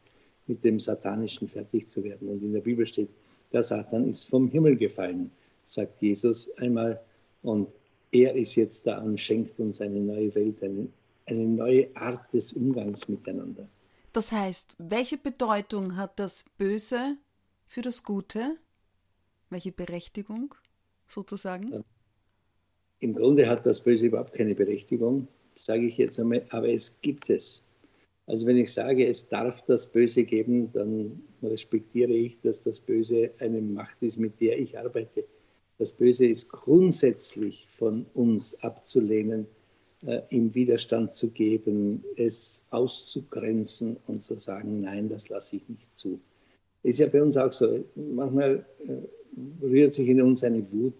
mit 0.47 0.63
dem 0.63 0.79
Satanischen 0.79 1.47
fertig 1.47 1.89
zu 1.89 2.03
werden. 2.03 2.27
Und 2.29 2.41
in 2.41 2.53
der 2.53 2.61
Bibel 2.61 2.87
steht, 2.87 3.09
der 3.51 3.63
Satan 3.63 4.09
ist 4.09 4.23
vom 4.23 4.47
Himmel 4.47 4.77
gefallen, 4.77 5.31
sagt 5.65 6.01
Jesus 6.01 6.49
einmal. 6.57 7.01
Und 7.43 7.67
er 8.11 8.35
ist 8.35 8.55
jetzt 8.55 8.87
da 8.87 8.99
und 8.99 9.19
schenkt 9.19 9.59
uns 9.59 9.81
eine 9.81 9.99
neue 9.99 10.33
Welt, 10.35 10.63
eine, 10.63 10.87
eine 11.25 11.45
neue 11.45 11.95
Art 11.95 12.33
des 12.33 12.53
Umgangs 12.53 13.07
miteinander. 13.07 13.67
Das 14.13 14.31
heißt, 14.31 14.75
welche 14.77 15.17
Bedeutung 15.17 15.95
hat 15.95 16.19
das 16.19 16.45
Böse 16.57 17.17
für 17.65 17.81
das 17.81 18.03
Gute? 18.03 18.57
Welche 19.49 19.71
Berechtigung 19.71 20.55
sozusagen? 21.11 21.83
Im 22.99 23.13
Grunde 23.13 23.47
hat 23.47 23.65
das 23.65 23.81
Böse 23.81 24.07
überhaupt 24.07 24.33
keine 24.33 24.55
Berechtigung, 24.55 25.27
sage 25.59 25.85
ich 25.87 25.97
jetzt 25.97 26.19
einmal, 26.19 26.45
aber 26.49 26.69
es 26.69 26.99
gibt 27.01 27.29
es. 27.29 27.63
Also 28.27 28.45
wenn 28.45 28.57
ich 28.57 28.71
sage, 28.71 29.07
es 29.07 29.27
darf 29.27 29.63
das 29.65 29.91
Böse 29.91 30.23
geben, 30.23 30.71
dann 30.73 31.21
respektiere 31.43 32.13
ich, 32.13 32.39
dass 32.41 32.63
das 32.63 32.79
Böse 32.79 33.31
eine 33.39 33.61
Macht 33.61 34.01
ist, 34.01 34.17
mit 34.17 34.39
der 34.39 34.59
ich 34.59 34.77
arbeite. 34.77 35.25
Das 35.79 35.91
Böse 35.91 36.27
ist 36.27 36.49
grundsätzlich 36.49 37.67
von 37.77 38.05
uns 38.13 38.55
abzulehnen, 38.63 39.47
äh, 40.05 40.21
im 40.29 40.53
Widerstand 40.53 41.13
zu 41.13 41.29
geben, 41.29 42.03
es 42.15 42.65
auszugrenzen 42.69 43.97
und 44.07 44.21
zu 44.21 44.37
sagen, 44.37 44.81
nein, 44.81 45.09
das 45.09 45.29
lasse 45.29 45.57
ich 45.57 45.67
nicht 45.67 45.97
zu. 45.97 46.19
Ist 46.83 46.99
ja 46.99 47.07
bei 47.07 47.21
uns 47.21 47.37
auch 47.37 47.51
so. 47.51 47.83
Manchmal 47.95 48.65
äh, 48.87 49.65
rührt 49.65 49.93
sich 49.93 50.07
in 50.07 50.21
uns 50.21 50.43
eine 50.43 50.65
Wut. 50.71 50.93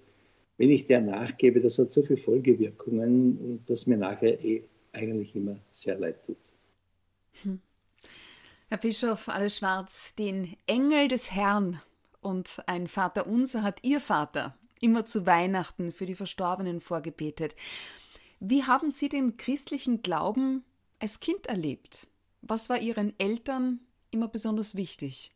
Wenn 0.61 0.69
ich 0.69 0.85
der 0.85 1.01
nachgebe, 1.01 1.59
das 1.59 1.79
hat 1.79 1.91
so 1.91 2.03
viele 2.03 2.21
Folgewirkungen, 2.21 3.63
dass 3.65 3.87
mir 3.87 3.97
nachher 3.97 4.39
eh 4.45 4.61
eigentlich 4.91 5.35
immer 5.35 5.57
sehr 5.71 5.97
leid 5.97 6.23
tut. 6.23 6.37
Hm. 7.41 7.59
Herr 8.69 8.77
Bischof, 8.77 9.27
alles 9.27 9.57
schwarz, 9.57 10.13
den 10.13 10.55
Engel 10.67 11.07
des 11.07 11.31
Herrn 11.31 11.79
und 12.19 12.61
ein 12.67 12.87
Vater 12.87 13.25
unser 13.25 13.63
hat 13.63 13.79
Ihr 13.81 13.99
Vater 13.99 14.55
immer 14.79 15.07
zu 15.07 15.25
Weihnachten 15.25 15.91
für 15.91 16.05
die 16.05 16.13
Verstorbenen 16.13 16.79
vorgebetet. 16.79 17.55
Wie 18.39 18.61
haben 18.61 18.91
Sie 18.91 19.09
den 19.09 19.37
christlichen 19.37 20.03
Glauben 20.03 20.63
als 20.99 21.19
Kind 21.19 21.47
erlebt? 21.47 22.05
Was 22.43 22.69
war 22.69 22.79
Ihren 22.79 23.15
Eltern 23.17 23.79
immer 24.11 24.27
besonders 24.27 24.75
wichtig? 24.75 25.31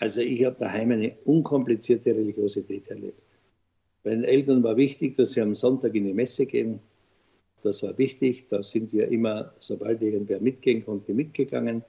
Also 0.00 0.20
ich 0.20 0.44
habe 0.44 0.56
daheim 0.58 0.90
eine 0.90 1.16
unkomplizierte 1.26 2.10
Religiosität 2.10 2.88
erlebt. 2.88 3.22
Bei 4.04 4.10
den 4.10 4.24
Eltern 4.24 4.62
war 4.62 4.76
wichtig, 4.76 5.16
dass 5.16 5.32
sie 5.32 5.40
am 5.40 5.54
Sonntag 5.54 5.94
in 5.94 6.04
die 6.04 6.12
Messe 6.12 6.46
gehen. 6.46 6.80
Das 7.62 7.82
war 7.82 7.96
wichtig. 7.98 8.46
Da 8.48 8.62
sind 8.62 8.92
wir 8.92 9.08
immer, 9.08 9.52
sobald 9.60 10.02
irgendwer 10.02 10.40
mitgehen 10.40 10.84
konnte, 10.84 11.14
mitgegangen. 11.14 11.84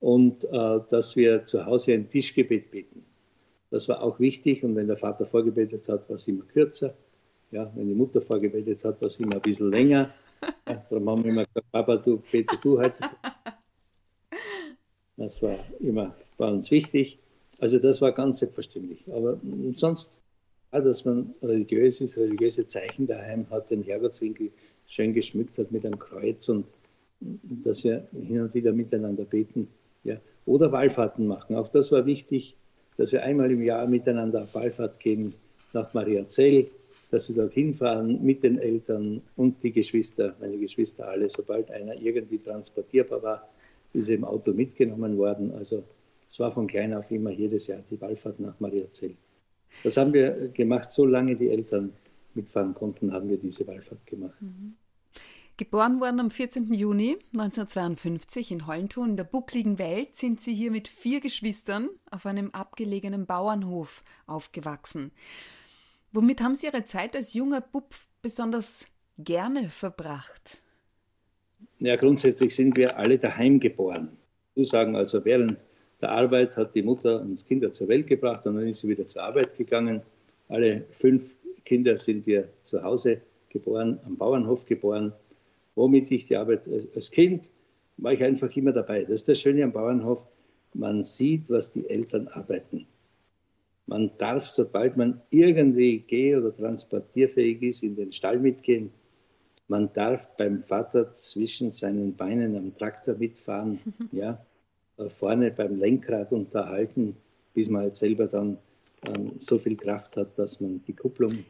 Und 0.00 0.44
äh, 0.44 0.80
dass 0.90 1.16
wir 1.16 1.44
zu 1.44 1.66
Hause 1.66 1.94
ein 1.94 2.08
Tischgebet 2.08 2.70
beten. 2.70 3.04
Das 3.70 3.88
war 3.88 4.02
auch 4.02 4.20
wichtig. 4.20 4.64
Und 4.64 4.76
wenn 4.76 4.86
der 4.86 4.96
Vater 4.96 5.26
vorgebetet 5.26 5.88
hat, 5.88 6.08
war 6.08 6.16
es 6.16 6.28
immer 6.28 6.44
kürzer. 6.44 6.94
Ja, 7.50 7.70
wenn 7.74 7.88
die 7.88 7.94
Mutter 7.94 8.20
vorgebetet 8.20 8.84
hat, 8.84 9.00
war 9.00 9.08
es 9.08 9.20
immer 9.20 9.36
ein 9.36 9.42
bisschen 9.42 9.70
länger. 9.70 10.10
Ja, 10.68 10.84
darum 10.90 11.08
haben 11.08 11.24
wir 11.24 11.30
immer 11.30 11.46
gesagt, 11.46 11.72
Papa, 11.72 11.96
du 11.96 12.22
bete 12.30 12.58
du 12.62 12.78
heute. 12.78 12.98
Das 15.16 15.40
war 15.40 15.58
immer 15.80 16.14
bei 16.36 16.48
uns 16.48 16.70
wichtig. 16.70 17.18
Also 17.60 17.78
das 17.78 18.02
war 18.02 18.12
ganz 18.12 18.40
selbstverständlich. 18.40 19.04
Aber 19.10 19.40
sonst, 19.76 20.10
dass 20.80 21.04
man 21.04 21.34
religiös 21.42 22.00
ist, 22.00 22.18
religiöse 22.18 22.66
Zeichen 22.66 23.06
daheim 23.06 23.46
hat, 23.50 23.70
den 23.70 23.82
Herrgottswinkel 23.82 24.50
schön 24.88 25.14
geschmückt 25.14 25.58
hat 25.58 25.72
mit 25.72 25.84
einem 25.84 25.98
Kreuz 25.98 26.48
und 26.48 26.66
dass 27.20 27.84
wir 27.84 28.06
hin 28.12 28.40
und 28.40 28.54
wieder 28.54 28.72
miteinander 28.72 29.24
beten. 29.24 29.68
Ja. 30.02 30.16
Oder 30.46 30.72
Wallfahrten 30.72 31.26
machen. 31.26 31.56
Auch 31.56 31.68
das 31.68 31.90
war 31.90 32.06
wichtig, 32.06 32.54
dass 32.96 33.12
wir 33.12 33.22
einmal 33.22 33.50
im 33.50 33.62
Jahr 33.62 33.86
miteinander 33.86 34.42
auf 34.42 34.54
Wallfahrt 34.54 35.00
gehen 35.00 35.34
nach 35.72 35.94
Mariazell 35.94 36.68
dass 37.14 37.28
wir 37.28 37.36
dorthin 37.36 37.74
fahren 37.74 38.24
mit 38.24 38.42
den 38.42 38.58
Eltern 38.58 39.22
und 39.36 39.62
die 39.62 39.70
Geschwister, 39.70 40.34
meine 40.40 40.58
Geschwister 40.58 41.06
alle, 41.06 41.28
sobald 41.28 41.70
einer 41.70 41.94
irgendwie 41.94 42.38
transportierbar 42.38 43.22
war, 43.22 43.48
ist 43.92 44.08
er 44.08 44.16
im 44.16 44.24
Auto 44.24 44.52
mitgenommen 44.52 45.16
worden. 45.16 45.52
Also 45.56 45.84
es 46.28 46.40
war 46.40 46.50
von 46.50 46.66
klein 46.66 46.92
auf 46.92 47.12
immer 47.12 47.30
jedes 47.30 47.68
Jahr 47.68 47.78
die 47.88 48.00
Wallfahrt 48.00 48.40
nach 48.40 48.58
Mariazell. 48.58 49.14
Das 49.82 49.96
haben 49.96 50.12
wir 50.12 50.48
gemacht, 50.48 50.92
solange 50.92 51.36
die 51.36 51.50
Eltern 51.50 51.92
mitfahren 52.34 52.74
konnten, 52.74 53.12
haben 53.12 53.28
wir 53.28 53.38
diese 53.38 53.66
Wallfahrt 53.66 54.06
gemacht. 54.06 54.40
Mhm. 54.40 54.74
Geboren 55.56 56.00
worden 56.00 56.18
am 56.18 56.30
14. 56.30 56.72
Juni 56.72 57.16
1952 57.32 58.50
in 58.50 58.66
Hollentun 58.66 59.10
in 59.10 59.16
der 59.16 59.22
buckligen 59.22 59.78
Welt 59.78 60.16
sind 60.16 60.40
Sie 60.40 60.52
hier 60.52 60.72
mit 60.72 60.88
vier 60.88 61.20
Geschwistern 61.20 61.88
auf 62.10 62.26
einem 62.26 62.50
abgelegenen 62.50 63.24
Bauernhof 63.24 64.02
aufgewachsen. 64.26 65.12
Womit 66.12 66.40
haben 66.40 66.56
Sie 66.56 66.66
Ihre 66.66 66.84
Zeit 66.84 67.14
als 67.14 67.34
junger 67.34 67.60
Bub 67.60 67.94
besonders 68.20 68.88
gerne 69.16 69.70
verbracht? 69.70 70.60
Ja, 71.78 71.94
grundsätzlich 71.94 72.56
sind 72.56 72.76
wir 72.76 72.98
alle 72.98 73.18
daheim 73.18 73.60
geboren. 73.60 74.16
Du 74.56 74.64
sagen 74.64 74.96
also, 74.96 75.24
während 75.24 75.56
der 76.04 76.12
Arbeit 76.12 76.58
hat 76.58 76.74
die 76.74 76.82
Mutter 76.82 77.22
uns 77.22 77.46
Kinder 77.46 77.72
zur 77.72 77.88
Welt 77.88 78.06
gebracht 78.06 78.46
und 78.46 78.56
dann 78.56 78.68
ist 78.68 78.82
sie 78.82 78.88
wieder 78.88 79.06
zur 79.06 79.22
Arbeit 79.22 79.56
gegangen. 79.56 80.02
Alle 80.50 80.84
fünf 80.90 81.22
Kinder 81.64 81.96
sind 81.96 82.26
wir 82.26 82.50
zu 82.62 82.82
Hause 82.82 83.22
geboren, 83.48 83.98
am 84.04 84.18
Bauernhof 84.18 84.66
geboren. 84.66 85.14
Womit 85.74 86.10
ich 86.10 86.26
die 86.26 86.36
Arbeit 86.36 86.60
als 86.94 87.10
Kind 87.10 87.48
war 87.96 88.12
ich 88.12 88.22
einfach 88.22 88.54
immer 88.54 88.72
dabei. 88.72 89.00
Das 89.04 89.12
ist 89.12 89.30
das 89.30 89.40
Schöne 89.40 89.64
am 89.64 89.72
Bauernhof. 89.72 90.26
Man 90.74 91.04
sieht, 91.04 91.48
was 91.48 91.72
die 91.72 91.88
Eltern 91.88 92.28
arbeiten. 92.28 92.86
Man 93.86 94.10
darf, 94.18 94.46
sobald 94.46 94.98
man 94.98 95.22
irgendwie 95.30 96.00
geh- 96.00 96.36
oder 96.36 96.54
transportierfähig 96.54 97.62
ist, 97.62 97.82
in 97.82 97.96
den 97.96 98.12
Stall 98.12 98.40
mitgehen. 98.40 98.90
Man 99.68 99.90
darf 99.94 100.36
beim 100.36 100.60
Vater 100.60 101.12
zwischen 101.12 101.70
seinen 101.70 102.14
Beinen 102.14 102.56
am 102.56 102.76
Traktor 102.76 103.14
mitfahren, 103.14 103.78
ja, 104.12 104.44
vorne 105.18 105.50
beim 105.50 105.78
Lenkrad 105.78 106.32
unterhalten, 106.32 107.16
bis 107.52 107.68
man 107.68 107.82
halt 107.82 107.96
selber 107.96 108.26
dann 108.26 108.58
ähm, 109.06 109.32
so 109.38 109.58
viel 109.58 109.76
Kraft 109.76 110.16
hat, 110.16 110.38
dass 110.38 110.60
man 110.60 110.82
die 110.86 110.94
Kupplung 110.94 111.44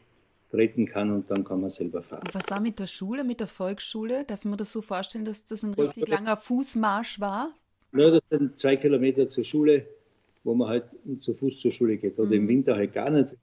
treten 0.50 0.87
kann 0.87 1.11
und 1.11 1.30
dann 1.30 1.44
kann 1.44 1.61
man 1.61 1.70
selber 1.70 2.02
fahren. 2.02 2.22
Und 2.24 2.35
was 2.35 2.50
war 2.50 2.61
mit 2.61 2.78
der 2.78 2.87
Schule, 2.87 3.24
mit 3.24 3.40
der 3.40 3.48
Volksschule? 3.48 4.24
Darf 4.24 4.44
man 4.44 4.57
das 4.57 4.72
so 4.72 4.83
vorstellen, 4.83 5.24
dass 5.24 5.44
das 5.44 5.62
ein 5.62 5.74
richtig 5.74 6.09
langer 6.09 6.37
Fußmarsch 6.37 7.20
war? 7.20 7.52
Ja, 7.92 8.11
das 8.11 8.22
sind 8.30 8.59
zwei 8.59 8.76
Kilometer 8.76 9.28
zur 9.28 9.44
Schule 9.44 9.87
wo 10.44 10.54
man 10.54 10.68
halt 10.68 10.85
zu 11.20 11.35
Fuß 11.35 11.59
zur 11.59 11.72
Schule 11.72 11.96
geht. 11.96 12.18
Oder 12.18 12.28
mhm. 12.28 12.35
im 12.35 12.48
Winter 12.48 12.76
halt 12.76 12.92
gar 12.92 13.11
nicht. 13.11 13.35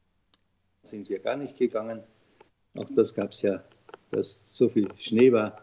Sind 0.84 1.10
wir 1.10 1.20
gar 1.20 1.36
nicht 1.36 1.58
gegangen. 1.58 2.02
Auch 2.76 2.90
das 2.96 3.14
gab 3.14 3.32
es 3.32 3.42
ja, 3.42 3.64
dass 4.12 4.42
so 4.56 4.70
viel 4.70 4.88
Schnee 4.98 5.32
war, 5.32 5.62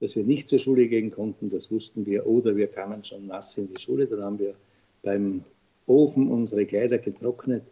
dass 0.00 0.16
wir 0.16 0.24
nicht 0.24 0.48
zur 0.48 0.58
Schule 0.58 0.88
gehen 0.88 1.10
konnten. 1.10 1.50
Das 1.50 1.70
wussten 1.70 2.06
wir. 2.06 2.26
Oder 2.26 2.56
wir 2.56 2.68
kamen 2.68 3.04
schon 3.04 3.26
nass 3.26 3.56
in 3.58 3.72
die 3.72 3.80
Schule. 3.80 4.06
Dann 4.06 4.22
haben 4.22 4.38
wir 4.38 4.54
beim 5.02 5.44
Ofen 5.86 6.30
unsere 6.30 6.66
Kleider 6.66 6.98
getrocknet. 6.98 7.64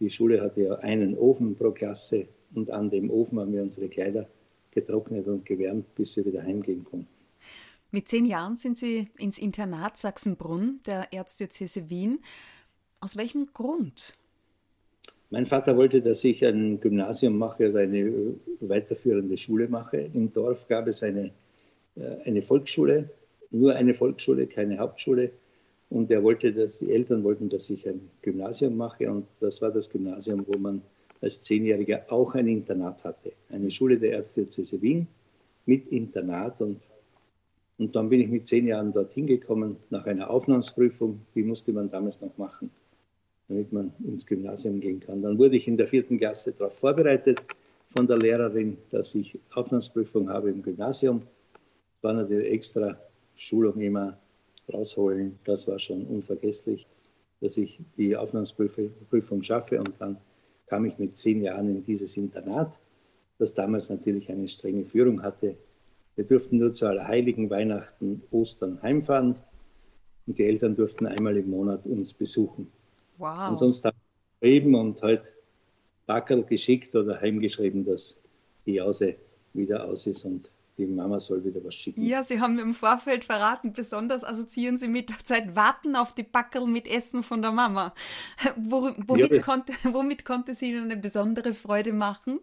Die 0.00 0.10
Schule 0.10 0.40
hatte 0.40 0.62
ja 0.62 0.74
einen 0.76 1.16
Ofen 1.16 1.56
pro 1.56 1.70
Klasse 1.70 2.26
und 2.54 2.70
an 2.70 2.90
dem 2.90 3.10
Ofen 3.10 3.38
haben 3.38 3.52
wir 3.52 3.62
unsere 3.62 3.88
Kleider 3.88 4.28
getrocknet 4.70 5.26
und 5.26 5.44
gewärmt, 5.44 5.94
bis 5.94 6.16
wir 6.16 6.24
wieder 6.24 6.42
heimgehen 6.42 6.84
konnten. 6.84 7.08
Mit 7.90 8.08
zehn 8.08 8.26
Jahren 8.26 8.56
sind 8.56 8.76
Sie 8.76 9.08
ins 9.16 9.38
Internat 9.38 9.96
Sachsenbrunn 9.96 10.80
der 10.84 11.12
Erzdiözese 11.12 11.88
Wien. 11.88 12.20
Aus 13.00 13.16
welchem 13.16 13.46
Grund? 13.54 14.17
Mein 15.30 15.46
Vater 15.46 15.76
wollte, 15.76 16.00
dass 16.00 16.24
ich 16.24 16.44
ein 16.44 16.80
Gymnasium 16.80 17.36
mache 17.36 17.70
oder 17.70 17.80
eine 17.80 18.34
weiterführende 18.60 19.36
Schule 19.36 19.68
mache. 19.68 20.08
Im 20.12 20.32
Dorf 20.32 20.66
gab 20.68 20.86
es 20.86 21.02
eine, 21.02 21.32
äh, 21.96 22.22
eine 22.24 22.42
Volksschule, 22.42 23.10
nur 23.50 23.74
eine 23.74 23.94
Volksschule, 23.94 24.46
keine 24.46 24.78
Hauptschule. 24.78 25.30
Und 25.90 26.10
er 26.10 26.22
wollte, 26.22 26.52
dass 26.52 26.78
die 26.78 26.90
Eltern 26.90 27.24
wollten, 27.24 27.48
dass 27.48 27.68
ich 27.70 27.86
ein 27.88 28.10
Gymnasium 28.22 28.76
mache. 28.76 29.10
Und 29.10 29.26
das 29.40 29.60
war 29.60 29.70
das 29.70 29.90
Gymnasium, 29.90 30.44
wo 30.46 30.58
man 30.58 30.82
als 31.20 31.42
Zehnjähriger 31.42 32.04
auch 32.08 32.34
ein 32.34 32.46
Internat 32.46 33.04
hatte. 33.04 33.32
Eine 33.50 33.70
Schule 33.70 33.98
der 33.98 34.12
Erzdiözese 34.12 34.80
Wien 34.80 35.08
mit 35.66 35.88
Internat. 35.92 36.60
Und 36.60 36.80
und 37.78 37.94
dann 37.94 38.08
bin 38.08 38.20
ich 38.20 38.28
mit 38.28 38.46
zehn 38.46 38.66
Jahren 38.66 38.92
dorthin 38.92 39.26
gekommen, 39.26 39.76
nach 39.88 40.04
einer 40.06 40.30
Aufnahmsprüfung, 40.30 41.20
die 41.34 41.44
musste 41.44 41.72
man 41.72 41.90
damals 41.90 42.20
noch 42.20 42.36
machen, 42.36 42.70
damit 43.48 43.72
man 43.72 43.92
ins 44.04 44.26
Gymnasium 44.26 44.80
gehen 44.80 45.00
kann. 45.00 45.22
Dann 45.22 45.38
wurde 45.38 45.56
ich 45.56 45.66
in 45.66 45.76
der 45.76 45.88
vierten 45.88 46.18
Klasse 46.18 46.52
darauf 46.52 46.74
vorbereitet 46.74 47.40
von 47.96 48.06
der 48.06 48.18
Lehrerin, 48.18 48.76
dass 48.90 49.14
ich 49.14 49.38
Aufnahmsprüfung 49.54 50.28
habe 50.28 50.50
im 50.50 50.62
Gymnasium. 50.62 51.22
War 52.02 52.12
natürlich 52.12 52.52
extra 52.52 52.98
Schulung 53.36 53.80
immer 53.80 54.18
rausholen. 54.72 55.38
Das 55.44 55.66
war 55.66 55.78
schon 55.78 56.04
unvergesslich, 56.04 56.86
dass 57.40 57.56
ich 57.56 57.80
die 57.96 58.16
Aufnahmsprüfung 58.16 59.42
schaffe. 59.42 59.78
Und 59.78 59.94
dann 59.98 60.18
kam 60.66 60.84
ich 60.84 60.98
mit 60.98 61.16
zehn 61.16 61.42
Jahren 61.42 61.68
in 61.68 61.84
dieses 61.84 62.16
Internat, 62.16 62.72
das 63.38 63.54
damals 63.54 63.88
natürlich 63.88 64.28
eine 64.30 64.48
strenge 64.48 64.84
Führung 64.84 65.22
hatte, 65.22 65.56
wir 66.18 66.24
durften 66.24 66.58
nur 66.58 66.74
zu 66.74 66.88
Allerheiligen, 66.88 67.48
Weihnachten, 67.48 68.24
Ostern 68.32 68.82
heimfahren 68.82 69.36
und 70.26 70.36
die 70.36 70.46
Eltern 70.46 70.74
durften 70.74 71.06
einmal 71.06 71.36
im 71.36 71.48
Monat 71.48 71.86
uns 71.86 72.12
besuchen. 72.12 72.72
Wow. 73.18 73.50
Und 73.50 73.58
sonst 73.58 73.86
geschrieben 74.40 74.74
und 74.74 75.02
halt 75.02 75.22
Backel 76.06 76.42
geschickt 76.44 76.94
oder 76.94 77.20
heimgeschrieben, 77.20 77.84
dass 77.84 78.22
die 78.64 78.74
Jause 78.74 79.16
wieder 79.52 79.84
aus 79.84 80.06
ist 80.06 80.24
und 80.24 80.48
die 80.78 80.86
Mama 80.86 81.18
soll 81.18 81.44
wieder 81.44 81.62
was 81.64 81.74
schicken. 81.74 82.00
Ja, 82.00 82.22
Sie 82.22 82.40
haben 82.40 82.58
im 82.60 82.72
Vorfeld 82.72 83.24
verraten, 83.24 83.72
besonders 83.72 84.22
assoziieren 84.22 84.78
Sie 84.78 84.86
mit 84.86 85.08
der 85.08 85.24
Zeit 85.24 85.56
Warten 85.56 85.96
auf 85.96 86.14
die 86.14 86.22
Backel 86.22 86.66
mit 86.66 86.86
Essen 86.86 87.24
von 87.24 87.42
der 87.42 87.50
Mama. 87.50 87.92
Wo, 88.56 88.90
womit, 89.06 89.30
ja, 89.30 89.40
konnte, 89.40 89.72
womit 89.92 90.24
konnte 90.24 90.54
sie 90.54 90.70
Ihnen 90.70 90.84
eine 90.84 90.96
besondere 90.96 91.52
Freude 91.52 91.92
machen? 91.92 92.38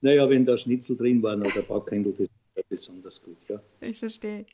Naja, 0.00 0.28
wenn 0.30 0.46
da 0.46 0.56
Schnitzel 0.56 0.96
drin 0.96 1.22
waren 1.22 1.42
oder 1.42 1.62
Backhändel, 1.62 2.14
das 2.16 2.28
besonders 2.68 3.22
gut, 3.22 3.38
ja. 3.48 3.60
Ich 3.80 3.98
verstehe. 3.98 4.46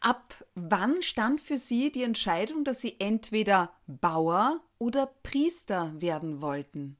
Ab 0.00 0.44
wann 0.54 1.02
stand 1.02 1.40
für 1.40 1.56
Sie 1.56 1.90
die 1.90 2.02
Entscheidung, 2.02 2.64
dass 2.64 2.80
Sie 2.80 2.96
entweder 2.98 3.70
Bauer 3.86 4.60
oder 4.78 5.10
Priester 5.22 5.94
werden 5.98 6.42
wollten? 6.42 6.96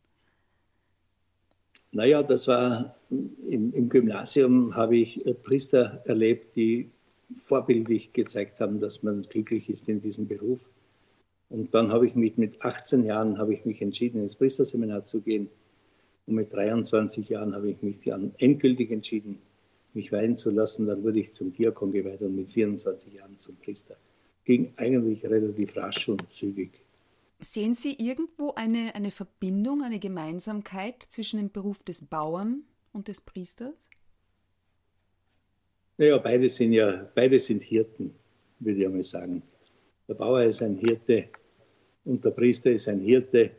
Naja, 1.93 2.23
das 2.23 2.49
war 2.49 2.95
im, 3.11 3.73
im 3.73 3.89
Gymnasium 3.89 4.75
habe 4.75 4.97
ich 4.97 5.25
Priester 5.45 6.03
erlebt, 6.05 6.57
die 6.57 6.91
vorbildlich 7.35 8.13
gezeigt 8.13 8.61
haben, 8.61 8.81
dass 8.81 9.03
man 9.03 9.23
glücklich 9.23 9.69
ist 9.69 9.89
in 9.89 10.01
diesem 10.01 10.29
Beruf. 10.29 10.61
Und 11.49 11.75
dann 11.75 11.93
habe 11.93 12.07
ich 12.07 12.15
mich 12.15 12.37
mit 12.37 12.61
18 12.63 13.05
Jahren 13.05 13.39
habe 13.39 13.55
ich 13.55 13.65
mich 13.65 13.81
entschieden, 13.81 14.21
ins 14.21 14.37
Priesterseminar 14.37 15.05
zu 15.05 15.21
gehen. 15.21 15.49
Und 16.27 16.35
mit 16.35 16.53
23 16.53 17.29
Jahren 17.29 17.55
habe 17.55 17.71
ich 17.71 17.83
mich 17.83 17.97
dann 18.05 18.33
endgültig 18.39 18.91
entschieden, 18.91 19.39
mich 19.97 20.13
weihen 20.13 20.37
zu 20.37 20.51
lassen. 20.51 20.87
Dann 20.87 21.03
wurde 21.03 21.19
ich 21.19 21.35
zum 21.35 21.53
Diakon 21.53 21.91
geweiht 21.91 22.23
und 22.23 22.37
mit 22.37 22.51
24 22.51 23.15
Jahren 23.15 23.39
zum 23.39 23.57
Priester. 23.57 23.97
Ging 24.45 24.73
eigentlich 24.77 25.25
relativ 25.25 25.77
rasch 25.77 26.09
und 26.09 26.23
zügig. 26.33 26.71
Sehen 27.41 27.75
Sie 27.75 27.97
irgendwo 27.99 28.53
eine, 28.53 28.95
eine 28.95 29.11
Verbindung, 29.11 29.83
eine 29.83 29.99
Gemeinsamkeit 29.99 31.03
zwischen 31.03 31.39
dem 31.39 31.51
Beruf 31.51 31.83
des 31.83 32.05
Bauern 32.05 32.63
und 32.93 33.09
des 33.09 33.21
Priesters? 33.21 33.75
Naja, 35.99 36.19
beide 36.19 36.49
sind 36.49 36.73
ja, 36.73 37.11
beide 37.15 37.39
sind 37.39 37.63
Hirten, 37.63 38.15
würde 38.61 38.79
ich 38.79 38.87
einmal 38.87 39.03
sagen. 39.03 39.43
Der 40.09 40.15
Bauer 40.15 40.43
ist 40.45 40.63
ein 40.63 40.77
Hirte 40.77 41.29
und 42.05 42.25
der 42.25 42.31
Priester 42.31 42.71
ist 42.71 42.89
ein 42.89 43.01
Hirte. 43.01 43.51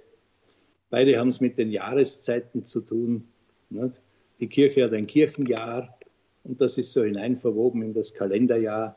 Beide 0.89 1.19
haben 1.19 1.29
es 1.29 1.41
mit 1.41 1.57
den 1.57 1.71
Jahreszeiten 1.71 2.63
zu 2.63 2.81
tun. 2.81 3.27
Nicht? 3.69 3.93
Die 4.39 4.47
Kirche 4.47 4.85
hat 4.85 4.93
ein 4.93 5.07
Kirchenjahr 5.07 5.96
und 6.47 6.61
das 6.61 6.77
ist 6.77 6.93
so 6.93 7.03
hineinverwoben 7.03 7.81
in 7.81 7.93
das 7.93 8.13
Kalenderjahr. 8.13 8.95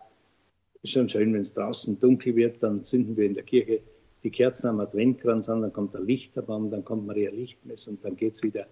Ist 0.83 0.93
schon 0.93 1.09
schön, 1.09 1.35
wenn 1.35 1.41
es 1.41 1.53
draußen 1.53 1.99
dunkel 1.99 2.37
wird, 2.37 2.63
dann 2.63 2.85
zünden 2.85 3.17
wir 3.17 3.27
in 3.27 3.35
der 3.35 3.43
Kirche 3.43 3.81
die 4.23 4.31
Kerzen 4.31 4.69
am 4.69 4.81
Adventkranz 4.81 5.49
an, 5.49 5.63
dann 5.63 5.73
kommt 5.73 5.95
der 5.95 6.01
Lichterbaum, 6.01 6.71
dann 6.71 6.85
kommt 6.85 7.07
Maria 7.07 7.31
Lichtmess 7.31 7.89
und 7.89 8.05
dann 8.05 8.17
geht 8.17 8.35
es 8.35 8.43
wieder 8.43 8.67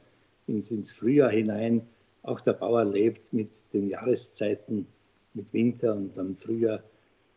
ins, 0.46 0.70
ins 0.70 0.92
Frühjahr 0.92 1.30
hinein. 1.30 1.82
Auch 2.22 2.40
der 2.40 2.52
Bauer 2.52 2.84
lebt 2.84 3.32
mit 3.32 3.50
den 3.72 3.88
Jahreszeiten, 3.88 4.86
mit 5.34 5.52
Winter 5.52 5.94
und 5.96 6.16
dann 6.16 6.36
Frühjahr. 6.36 6.82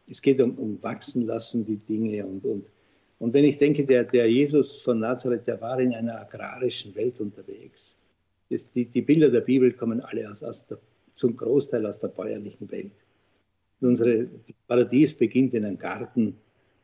Es 0.08 0.22
geht 0.22 0.42
um, 0.42 0.56
um 0.58 0.84
Wachsen 0.84 1.26
lassen, 1.26 1.66
die 1.66 1.78
Dinge. 1.78 2.26
Und, 2.26 2.44
und, 2.46 2.66
und 3.20 3.34
wenn 3.34 3.46
ich 3.46 3.58
denke, 3.58 3.86
der, 3.86 4.04
der 4.04 4.30
Jesus 4.30 4.78
von 4.78 5.00
Nazareth, 5.00 5.48
der 5.48 5.62
war 5.62 5.80
in 5.80 5.94
einer 5.94 6.20
agrarischen 6.20 6.94
Welt 6.96 7.20
unterwegs. 7.20 7.98
Das, 8.50 8.72
die, 8.74 8.86
die 8.86 9.02
Bilder 9.02 9.30
der 9.30 9.42
Bibel 9.42 9.72
kommen 9.72 10.02
alle 10.02 10.30
aus, 10.30 10.44
aus 10.44 10.68
der, 10.68 10.80
zum 11.22 11.38
Großteil 11.38 11.86
aus 11.86 12.00
der 12.00 12.08
bäuerlichen 12.08 12.70
Welt. 12.72 12.94
Unsere 13.80 14.28
Paradies 14.68 15.14
beginnt 15.14 15.54
in 15.54 15.66
einem 15.66 15.78
Garten 15.78 16.36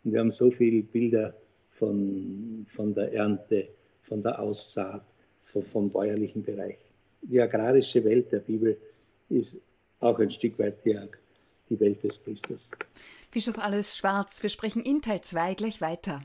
und 0.03 0.13
wir 0.13 0.19
haben 0.19 0.29
so 0.29 0.51
viele 0.51 0.83
Bilder 0.83 1.33
von, 1.71 2.65
von 2.75 2.93
der 2.93 3.11
Ernte, 3.13 3.67
von 4.03 4.21
der 4.21 4.39
Aussaat, 4.39 5.03
vom, 5.51 5.63
vom 5.63 5.89
bäuerlichen 5.89 6.43
Bereich. 6.43 6.77
Die 7.23 7.41
agrarische 7.41 8.03
Welt 8.03 8.31
der 8.31 8.39
Bibel 8.39 8.77
ist 9.29 9.59
auch 9.99 10.19
ein 10.19 10.29
Stück 10.29 10.59
weit 10.59 10.85
die, 10.85 10.97
die 11.69 11.79
Welt 11.79 12.03
des 12.03 12.19
Priesters. 12.19 12.69
Bischof 13.31 13.57
Alles 13.57 13.97
Schwarz, 13.97 14.43
wir 14.43 14.51
sprechen 14.51 14.83
in 14.83 15.01
Teil 15.01 15.21
2 15.21 15.55
gleich 15.55 15.81
weiter. 15.81 16.21